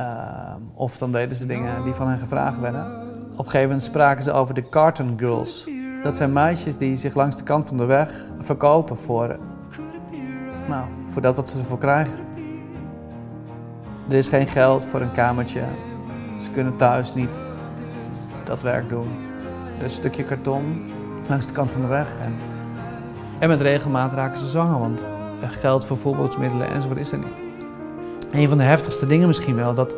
Uh, 0.00 0.54
of 0.74 0.98
dan 0.98 1.12
deden 1.12 1.36
ze 1.36 1.46
dingen 1.46 1.84
die 1.84 1.92
van 1.92 2.08
hen 2.08 2.18
gevraagd 2.18 2.60
werden. 2.60 2.86
Op 3.32 3.38
een 3.38 3.44
gegeven 3.44 3.62
moment 3.62 3.82
spraken 3.82 4.22
ze 4.22 4.32
over 4.32 4.54
de 4.54 4.68
Carton 4.68 5.14
Girls. 5.16 5.68
Dat 6.02 6.16
zijn 6.16 6.32
meisjes 6.32 6.76
die 6.76 6.96
zich 6.96 7.14
langs 7.14 7.36
de 7.36 7.42
kant 7.42 7.68
van 7.68 7.76
de 7.76 7.84
weg 7.84 8.26
verkopen 8.40 8.98
voor, 8.98 9.38
nou, 10.68 10.84
voor 11.12 11.22
dat 11.22 11.36
wat 11.36 11.48
ze 11.48 11.58
ervoor 11.58 11.78
krijgen. 11.78 12.18
Er 14.08 14.14
is 14.14 14.28
geen 14.28 14.46
geld 14.46 14.84
voor 14.84 15.00
een 15.00 15.12
kamertje. 15.12 15.64
Ze 16.36 16.50
kunnen 16.50 16.76
thuis 16.76 17.14
niet 17.14 17.42
dat 18.44 18.62
werk 18.62 18.88
doen. 18.88 19.08
Een 19.82 19.90
stukje 19.90 20.24
karton 20.24 20.90
langs 21.28 21.46
de 21.46 21.52
kant 21.52 21.70
van 21.70 21.80
de 21.80 21.86
weg. 21.86 22.18
En, 22.20 22.34
en 23.38 23.48
met 23.48 23.60
regelmaat 23.60 24.12
raken 24.12 24.38
ze 24.38 24.46
zwanger, 24.46 24.78
want 24.78 25.06
geld 25.40 25.84
voor 25.84 25.96
voorbeeldsmiddelen 25.96 26.70
enzovoort 26.70 26.98
is 26.98 27.12
er 27.12 27.18
niet. 27.18 27.42
Een 28.32 28.48
van 28.48 28.58
de 28.58 28.64
heftigste 28.64 29.06
dingen 29.06 29.26
misschien 29.26 29.56
wel, 29.56 29.74
dat... 29.74 29.94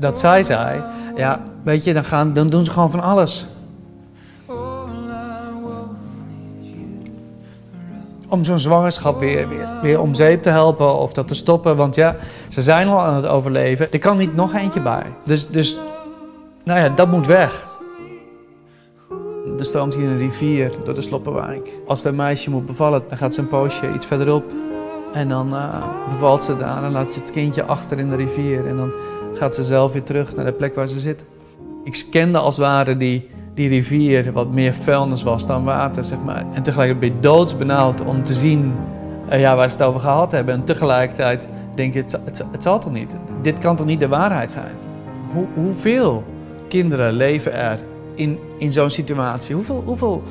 Dat 0.00 0.18
zij 0.18 0.42
zei, 0.44 0.82
ja, 1.16 1.40
weet 1.62 1.84
je, 1.84 1.92
dan, 1.92 2.04
gaan, 2.04 2.32
dan 2.32 2.48
doen 2.48 2.64
ze 2.64 2.70
gewoon 2.70 2.90
van 2.90 3.02
alles. 3.02 3.46
om 8.30 8.44
zo'n 8.44 8.58
zwangerschap 8.58 9.20
weer, 9.20 9.48
weer, 9.48 9.68
weer 9.82 10.00
om 10.00 10.14
zeep 10.14 10.42
te 10.42 10.48
helpen 10.48 10.98
of 10.98 11.12
dat 11.12 11.28
te 11.28 11.34
stoppen. 11.34 11.76
Want 11.76 11.94
ja, 11.94 12.16
ze 12.48 12.62
zijn 12.62 12.88
al 12.88 13.00
aan 13.00 13.14
het 13.14 13.26
overleven. 13.26 13.92
Er 13.92 13.98
kan 13.98 14.16
niet 14.16 14.34
nog 14.34 14.54
eentje 14.54 14.80
bij. 14.80 15.06
Dus, 15.24 15.48
dus 15.48 15.78
nou 16.64 16.80
ja, 16.80 16.88
dat 16.88 17.10
moet 17.10 17.26
weg. 17.26 17.68
Er 19.58 19.64
stroomt 19.64 19.94
hier 19.94 20.08
een 20.08 20.18
rivier 20.18 20.72
door 20.84 20.94
de 20.94 21.00
Sloppenwijk. 21.00 21.70
Als 21.86 22.04
een 22.04 22.16
meisje 22.16 22.50
moet 22.50 22.66
bevallen, 22.66 23.02
dan 23.08 23.18
gaat 23.18 23.34
ze 23.34 23.40
een 23.40 23.48
poosje 23.48 23.92
iets 23.94 24.06
verderop. 24.06 24.44
En 25.12 25.28
dan 25.28 25.54
uh, 25.54 25.84
bevalt 26.08 26.44
ze 26.44 26.56
daar 26.56 26.84
en 26.84 26.92
laat 26.92 27.14
je 27.14 27.20
het 27.20 27.30
kindje 27.30 27.64
achter 27.64 27.98
in 27.98 28.10
de 28.10 28.16
rivier. 28.16 28.66
En 28.66 28.76
dan 28.76 28.92
gaat 29.40 29.54
ze 29.54 29.64
zelf 29.64 29.92
weer 29.92 30.02
terug 30.02 30.36
naar 30.36 30.44
de 30.44 30.52
plek 30.52 30.74
waar 30.74 30.88
ze 30.88 31.00
zit. 31.00 31.24
Ik 31.84 31.94
scande 31.94 32.38
als 32.38 32.56
het 32.56 32.66
ware 32.66 32.96
die, 32.96 33.30
die 33.54 33.68
rivier 33.68 34.32
wat 34.32 34.50
meer 34.50 34.74
vuilnis 34.74 35.22
was 35.22 35.46
dan 35.46 35.64
water, 35.64 36.04
zeg 36.04 36.18
maar. 36.24 36.44
En 36.52 36.62
tegelijkertijd 36.62 37.12
ben 37.12 37.14
je 37.14 37.28
doodsbenauwd 37.28 38.04
om 38.04 38.24
te 38.24 38.34
zien 38.34 38.72
uh, 39.32 39.40
ja, 39.40 39.56
waar 39.56 39.70
ze 39.70 39.76
het 39.76 39.86
over 39.86 40.00
gehad 40.00 40.32
hebben. 40.32 40.54
En 40.54 40.64
tegelijkertijd 40.64 41.48
denk 41.74 41.92
je, 41.92 42.00
het, 42.00 42.12
het, 42.24 42.44
het, 42.52 42.62
zal 42.62 42.78
toch 42.78 42.92
niet? 42.92 43.16
Dit 43.42 43.58
kan 43.58 43.76
toch 43.76 43.86
niet 43.86 44.00
de 44.00 44.08
waarheid 44.08 44.52
zijn? 44.52 44.74
Hoe, 45.32 45.46
hoeveel 45.54 46.24
kinderen 46.68 47.12
leven 47.12 47.52
er 47.52 47.78
in, 48.14 48.38
in 48.58 48.72
zo'n 48.72 48.90
situatie? 48.90 49.54
Hoeveel, 49.54 49.82
hoeveel 49.86 50.22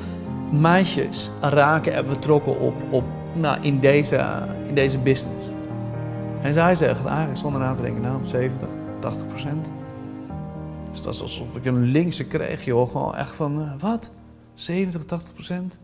meisjes 0.50 1.30
raken 1.40 1.94
er 1.94 2.04
betrokken 2.04 2.60
op, 2.60 2.74
op, 2.90 3.04
nou, 3.40 3.58
in, 3.60 3.80
deze, 3.80 4.24
in 4.68 4.74
deze 4.74 4.98
business? 4.98 5.52
En 6.42 6.52
zij 6.52 6.74
zegt 6.74 7.04
eigenlijk 7.04 7.38
zonder 7.38 7.60
na 7.60 7.72
te 7.72 7.82
denken, 7.82 8.02
nou 8.02 8.16
70, 8.22 8.68
80 9.00 9.26
procent. 9.26 9.70
Dus 10.90 11.02
dat 11.02 11.14
is 11.14 11.22
alsof 11.22 11.56
ik 11.56 11.64
een 11.64 11.82
linkse 11.82 12.26
kreeg, 12.26 12.64
joh. 12.64 12.90
Gewoon 12.90 13.14
echt 13.14 13.34
van, 13.34 13.60
uh, 13.60 13.72
wat? 13.78 14.10
70, 14.54 15.04
80 15.04 15.34
procent? 15.34 15.78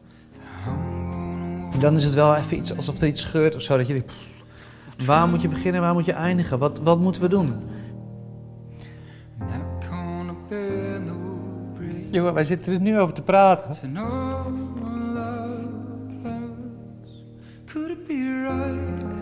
En 1.73 1.79
dan 1.79 1.95
is 1.95 2.05
het 2.05 2.15
wel 2.15 2.35
even 2.35 2.57
iets 2.57 2.77
alsof 2.77 3.01
er 3.01 3.07
iets 3.07 3.21
scheurt 3.21 3.55
of 3.55 3.63
zo. 3.63 3.77
Dat 3.77 3.87
je 3.87 3.93
denkt, 3.93 4.07
pff, 4.07 5.07
waar 5.07 5.29
moet 5.29 5.43
je 5.43 5.49
beginnen, 5.49 5.81
waar 5.81 5.93
moet 5.93 6.05
je 6.05 6.13
eindigen? 6.13 6.59
Wat, 6.59 6.81
wat 6.83 7.01
moeten 7.01 7.23
we 7.23 7.29
doen? 7.29 7.55
Jongen, 12.11 12.35
wij 12.35 12.45
zitten 12.45 12.73
er 12.73 12.81
nu 12.81 12.99
over 12.99 13.15
te 13.15 13.23
praten. 13.23 13.77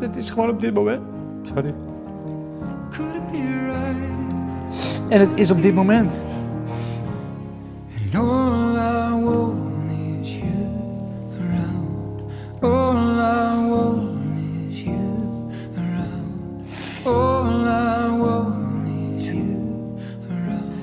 Het 0.00 0.16
is 0.16 0.30
gewoon 0.30 0.50
op 0.50 0.60
dit 0.60 0.74
moment. 0.74 1.02
Sorry. 1.42 1.74
En 5.08 5.20
het 5.20 5.30
is 5.34 5.50
op 5.50 5.62
dit 5.62 5.74
moment. 5.74 6.12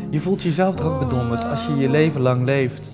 Je 0.10 0.20
voelt 0.20 0.44
jezelf 0.44 0.76
toch 0.76 0.86
ook 0.86 1.00
bedonderd 1.00 1.46
als 1.46 1.66
je 1.66 1.76
je 1.76 1.90
leven 1.90 2.22
lang 2.22 2.46
leeft. 2.46 2.92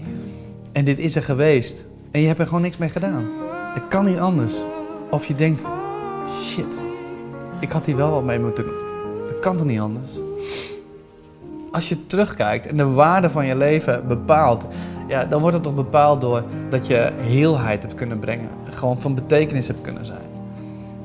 En 0.72 0.86
dit 0.86 1.00
is 1.00 1.16
er 1.16 1.24
geweest. 1.24 1.86
En 2.12 2.22
je 2.22 2.28
hebt 2.28 2.40
er 2.40 2.48
gewoon 2.48 2.62
niks 2.62 2.78
mee 2.78 2.90
gedaan. 2.90 3.26
Het 3.74 3.88
kan 3.88 4.06
niet 4.06 4.18
anders. 4.18 4.58
Of 5.10 5.26
je 5.26 5.36
denkt, 5.36 5.62
shit, 6.28 6.82
ik 7.60 7.72
had 7.72 7.86
hier 7.86 7.96
wel 7.96 8.12
wat 8.12 8.24
mee 8.24 8.40
moeten 8.40 8.64
doen. 8.64 8.87
Kan 9.48 9.58
toch 9.58 9.68
niet 9.68 9.80
anders? 9.80 10.12
Als 11.72 11.90
je 11.90 12.08
terugkijkt 12.08 12.68
en 12.68 12.78
de 12.78 12.86
waarde 12.86 13.30
van 13.30 13.46
je 13.46 13.56
leven 13.56 14.08
bepaalt, 14.08 14.66
ja, 15.08 15.26
dan 15.26 15.40
wordt 15.42 15.56
het 15.56 15.64
toch 15.64 15.76
bepaald 15.76 16.22
door 16.22 16.44
dat 16.70 16.88
je 16.88 17.12
heelheid 17.22 17.82
hebt 17.82 17.94
kunnen 17.94 18.20
brengen. 18.20 18.50
Gewoon 18.70 19.02
van 19.02 19.16
betekenis 19.16 19.68
hebt 19.68 19.82
kunnen 19.82 20.06
zijn. 20.06 20.28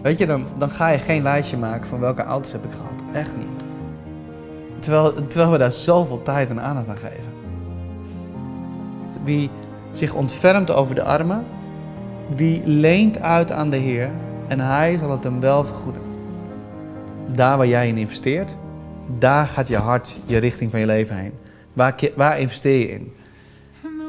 Weet 0.02 0.18
je, 0.18 0.26
dan, 0.26 0.44
dan 0.58 0.70
ga 0.70 0.88
je 0.88 0.98
geen 0.98 1.22
lijstje 1.22 1.56
maken 1.56 1.88
van 1.88 2.00
welke 2.00 2.22
auto's 2.22 2.52
heb 2.52 2.64
ik 2.64 2.72
gehad. 2.72 3.02
Echt 3.12 3.36
niet. 3.36 3.62
Terwijl, 4.78 5.26
terwijl 5.26 5.50
we 5.50 5.58
daar 5.58 5.72
zoveel 5.72 6.22
tijd 6.22 6.50
en 6.50 6.62
aandacht 6.62 6.88
aan 6.88 6.96
geven. 6.96 7.32
Wie 9.24 9.50
zich 9.90 10.14
ontfermt 10.14 10.70
over 10.70 10.94
de 10.94 11.02
armen, 11.02 11.44
die 12.36 12.66
leent 12.66 13.20
uit 13.20 13.52
aan 13.52 13.70
de 13.70 13.76
Heer 13.76 14.10
en 14.48 14.60
Hij 14.60 14.96
zal 14.96 15.10
het 15.10 15.24
hem 15.24 15.40
wel 15.40 15.64
vergoeden. 15.64 16.11
Daar 17.26 17.56
waar 17.56 17.66
jij 17.66 17.88
in 17.88 17.96
investeert, 17.96 18.56
daar 19.18 19.46
gaat 19.46 19.68
je 19.68 19.76
hart, 19.76 20.18
je 20.26 20.38
richting 20.38 20.70
van 20.70 20.80
je 20.80 20.86
leven 20.86 21.16
heen. 21.16 21.32
Waar, 21.72 21.94
waar 22.16 22.40
investeer 22.40 22.78
je 22.78 22.90
in? 22.90 23.12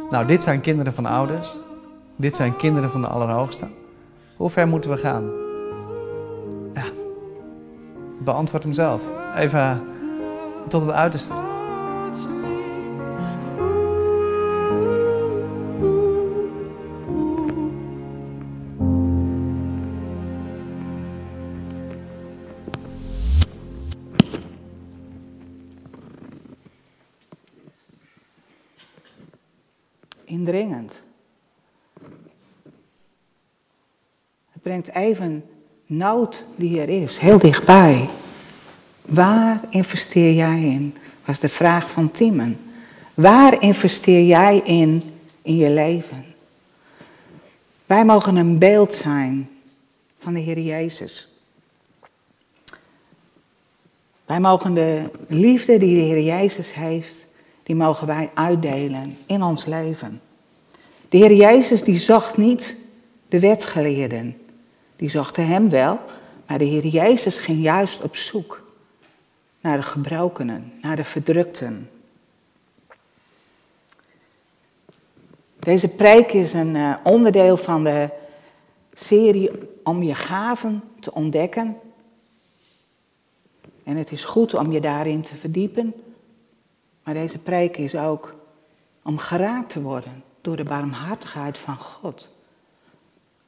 Nou, 0.10 0.26
dit 0.26 0.44
zijn 0.44 0.62
kinderen 0.62 0.94
van 0.94 1.06
ouders. 1.06 1.56
Dit 2.16 2.36
zijn 2.36 2.56
kinderen 2.56 2.92
van 2.92 3.02
de 3.02 3.08
Allerhoogste. 3.08 3.68
Hoe 4.36 4.50
ver 4.50 4.68
moeten 4.68 4.90
we 4.90 4.98
gaan? 4.98 5.24
Ja, 6.74 6.84
beantwoord 8.20 8.64
hem 8.64 8.74
zelf. 8.74 9.02
Even 9.36 9.82
tot 10.68 10.82
het 10.82 10.92
uiterste. 10.92 11.53
Het 34.84 34.96
even 34.96 35.44
nood 35.86 36.44
die 36.56 36.82
er 36.82 36.90
is, 36.90 37.18
heel 37.18 37.38
dichtbij. 37.38 38.10
Waar 39.02 39.62
investeer 39.70 40.34
jij 40.34 40.62
in? 40.62 40.96
Was 41.26 41.40
de 41.40 41.50
vraag 41.50 41.90
van 41.90 42.12
Timon. 42.12 42.58
Waar 43.14 43.62
investeer 43.62 44.26
jij 44.26 44.62
in 44.66 45.04
in 45.42 45.56
je 45.56 45.70
leven? 45.70 46.26
Wij 47.86 48.06
mogen 48.06 48.36
een 48.36 48.58
beeld 48.58 48.94
zijn 48.94 49.50
van 50.20 50.34
de 50.34 50.40
Heer 50.40 50.60
Jezus. 50.60 51.28
Wij 54.26 54.40
mogen 54.40 54.74
de 54.74 55.10
liefde 55.28 55.78
die 55.78 55.96
de 55.96 56.02
Heer 56.02 56.24
Jezus 56.24 56.74
heeft, 56.74 57.28
die 57.64 57.76
mogen 57.76 58.08
wij 58.08 58.30
uitdelen 58.34 59.18
in 59.26 59.44
ons 59.44 59.66
leven. 59.66 60.22
De 61.10 61.18
Heer 61.18 61.34
Jezus 61.34 61.84
die 61.84 61.98
zocht 61.98 62.38
niet 62.38 62.76
de 63.28 63.40
wetgeleerden. 63.40 64.38
Die 65.04 65.12
zochten 65.12 65.48
hem 65.48 65.70
wel, 65.70 66.00
maar 66.48 66.58
de 66.58 66.64
Heer 66.64 66.86
Jezus 66.86 67.40
ging 67.40 67.62
juist 67.62 68.02
op 68.02 68.16
zoek 68.16 68.64
naar 69.62 69.78
de 69.78 69.84
gebrokenen, 69.84 70.74
naar 70.82 70.96
de 70.96 71.04
verdrukten. 71.04 71.90
Deze 75.60 75.88
preek 75.88 76.32
is 76.32 76.54
een 76.54 76.76
uh, 76.76 76.96
onderdeel 77.04 77.58
van 77.58 77.84
de 77.84 78.10
serie 78.94 79.52
om 79.84 80.04
je 80.04 80.16
gaven 80.16 80.84
te 81.00 81.14
ontdekken. 81.14 81.78
En 83.84 83.98
het 83.98 84.12
is 84.12 84.26
goed 84.26 84.54
om 84.54 84.72
je 84.72 84.82
daarin 84.82 85.22
te 85.22 85.36
verdiepen. 85.36 85.94
Maar 87.04 87.14
deze 87.14 87.40
preek 87.40 87.78
is 87.78 87.96
ook 87.96 88.36
om 89.02 89.18
geraakt 89.18 89.70
te 89.70 89.82
worden 89.82 90.24
door 90.42 90.56
de 90.56 90.64
barmhartigheid 90.64 91.58
van 91.58 91.78
God. 91.78 92.32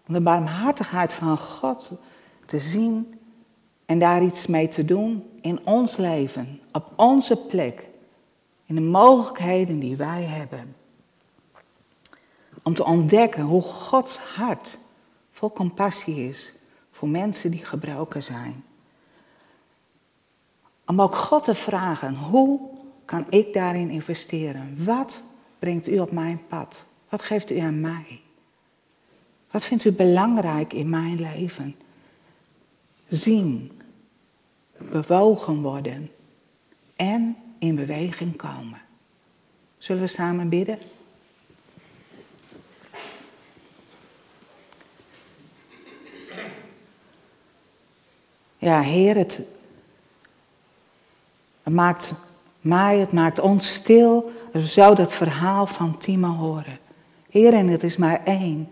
Om 0.08 0.14
de 0.14 0.22
barmhartigheid 0.22 1.14
van 1.14 1.38
God 1.38 1.92
te 2.46 2.60
zien 2.60 3.20
En 3.86 4.00
daar 4.00 4.24
iets 4.24 4.48
mee 4.48 4.68
te 4.68 4.86
doen 4.86 5.30
in 5.42 5.66
ons 5.66 5.98
leven, 5.98 6.62
op 6.72 6.92
onze 6.96 7.36
plek, 7.38 7.88
in 8.66 8.76
de 8.76 8.82
mogelijkheden 8.82 9.80
die 9.80 9.96
wij 9.96 10.24
hebben. 10.24 10.76
Om 12.64 12.76
te 12.76 12.86
ontdekken 12.86 13.44
hoe 13.44 13.62
Gods 13.62 14.18
hart 14.18 14.78
vol 15.32 15.52
compassie 15.52 16.28
is 16.30 16.54
voor 16.92 17.08
mensen 17.10 17.52
die 17.52 17.66
gebroken 17.66 18.24
zijn. 18.24 18.64
Om 20.86 21.02
ook 21.02 21.16
God 21.16 21.44
te 21.44 21.56
vragen, 21.56 22.16
hoe 22.16 22.60
kan 23.06 23.26
ik 23.30 23.54
daarin 23.54 23.90
investeren? 23.90 24.86
Wat 24.86 25.24
brengt 25.60 25.88
u 25.88 26.00
op 26.00 26.12
mijn 26.12 26.48
pad? 26.48 26.86
Wat 27.10 27.22
geeft 27.22 27.52
u 27.52 27.60
aan 27.60 27.80
mij? 27.80 28.22
Wat 29.52 29.64
vindt 29.64 29.84
u 29.84 29.92
belangrijk 29.92 30.74
in 30.74 30.90
mijn 30.90 31.22
leven? 31.22 31.76
Zien, 33.08 33.72
bewogen 34.78 35.62
worden 35.62 36.12
en 36.96 37.38
in 37.60 37.76
beweging 37.76 38.36
komen. 38.36 38.82
Zullen 39.78 40.02
we 40.02 40.08
samen 40.08 40.50
bidden? 40.50 40.80
Ja, 48.58 48.82
Heer, 48.82 49.16
het, 49.16 49.42
het 51.64 51.74
maakt 51.74 52.14
mij, 52.62 52.98
het 52.98 53.12
maakt 53.12 53.40
ons 53.40 53.74
stil 53.74 54.34
we 54.52 54.70
zo 54.70 54.94
dat 54.94 55.14
verhaal 55.14 55.68
van 55.68 55.98
Timo 55.98 56.28
horen. 56.28 56.80
Heer, 57.30 57.54
en 57.54 57.68
het 57.68 57.84
is 57.84 57.98
maar 57.98 58.24
één 58.24 58.72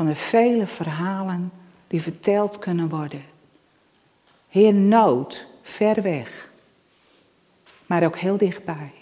van 0.00 0.08
de 0.08 0.14
vele 0.14 0.66
verhalen 0.66 1.52
die 1.86 2.02
verteld 2.02 2.58
kunnen 2.58 2.88
worden. 2.88 3.22
Heer, 4.48 4.74
nood, 4.74 5.46
ver 5.62 6.02
weg, 6.02 6.50
maar 7.86 8.04
ook 8.04 8.16
heel 8.16 8.36
dichtbij. 8.36 8.92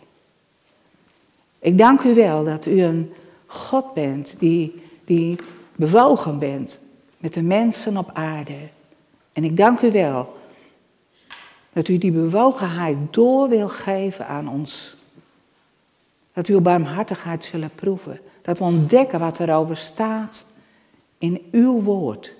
Ik 1.58 1.78
dank 1.78 2.02
u 2.02 2.14
wel 2.14 2.44
dat 2.44 2.66
u 2.66 2.82
een 2.82 3.12
God 3.46 3.94
bent 3.94 4.38
die, 4.38 4.82
die 5.04 5.38
bewogen 5.76 6.38
bent 6.38 6.80
met 7.18 7.34
de 7.34 7.42
mensen 7.42 7.96
op 7.96 8.10
aarde. 8.12 8.68
En 9.32 9.44
ik 9.44 9.56
dank 9.56 9.80
u 9.80 9.92
wel 9.92 10.36
dat 11.72 11.88
u 11.88 11.98
die 11.98 12.12
bewogenheid 12.12 12.96
door 13.10 13.48
wil 13.48 13.68
geven 13.68 14.26
aan 14.26 14.48
ons. 14.48 14.96
Dat 16.32 16.46
we 16.46 16.52
uw 16.52 16.60
barmhartigheid 16.60 17.44
zullen 17.44 17.70
proeven. 17.74 18.20
Dat 18.42 18.58
we 18.58 18.64
ontdekken 18.64 19.18
wat 19.18 19.40
erover 19.40 19.76
staat 19.76 20.46
in 21.18 21.48
uw 21.52 21.80
woord. 21.80 22.34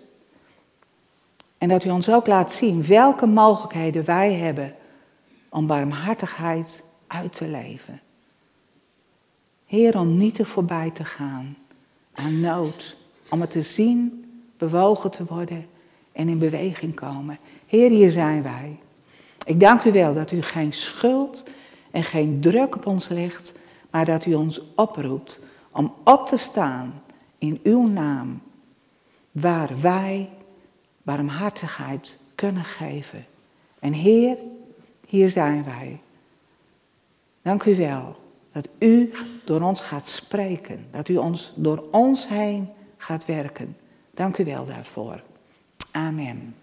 En 1.59 1.69
dat 1.69 1.85
u 1.85 1.91
ons 1.91 2.11
ook 2.11 2.27
laat 2.27 2.53
zien 2.53 2.87
welke 2.87 3.27
mogelijkheden 3.27 4.05
wij 4.05 4.33
hebben 4.33 4.75
om 5.49 5.67
barmhartigheid 5.67 6.85
uit 7.07 7.33
te 7.33 7.49
leven. 7.49 8.01
Heer, 9.67 9.99
om 9.99 10.17
niet 10.17 10.35
te 10.35 10.45
voorbij 10.45 10.91
te 10.91 11.05
gaan 11.05 11.57
aan 12.15 12.41
nood, 12.41 12.97
om 13.29 13.41
het 13.41 13.51
te 13.51 13.63
zien, 13.63 14.25
bewogen 14.57 15.11
te 15.11 15.25
worden 15.25 15.67
en 16.13 16.29
in 16.29 16.39
beweging 16.39 16.95
komen. 16.95 17.39
Heer, 17.67 17.91
hier 17.91 18.11
zijn 18.11 18.43
wij. 18.43 18.79
Ik 19.45 19.61
dank 19.61 19.85
u 19.85 19.93
wel 19.93 20.15
dat 20.15 20.31
u 20.31 20.43
geen 20.43 20.73
schuld 20.73 21.45
en 21.91 22.05
geen 22.05 22.41
druk 22.41 22.77
op 22.77 22.87
ons 22.87 23.09
legt, 23.09 23.59
maar 23.91 24.05
dat 24.05 24.27
u 24.27 24.35
ons 24.35 24.61
oproept 24.75 25.41
om 25.73 25.95
op 26.05 26.27
te 26.27 26.37
staan 26.37 27.03
in 27.39 27.61
uw 27.63 27.87
naam, 27.87 28.43
waar 29.41 29.81
wij 29.81 30.31
barmhartigheid 31.03 32.19
kunnen 32.35 32.65
geven. 32.65 33.27
En 33.79 33.93
Heer, 33.93 34.37
hier 35.07 35.31
zijn 35.31 35.65
wij. 35.65 36.01
Dank 37.43 37.65
u 37.65 37.77
wel 37.77 38.17
dat 38.53 38.69
u 38.79 39.13
door 39.45 39.61
ons 39.61 39.81
gaat 39.81 40.09
spreken, 40.09 40.87
dat 40.91 41.09
u 41.09 41.17
ons 41.17 41.53
door 41.55 41.85
ons 41.91 42.29
heen 42.29 42.69
gaat 42.97 43.27
werken. 43.27 43.77
Dank 44.11 44.39
u 44.39 44.45
wel 44.45 44.67
daarvoor. 44.67 45.23
Amen. 45.91 46.55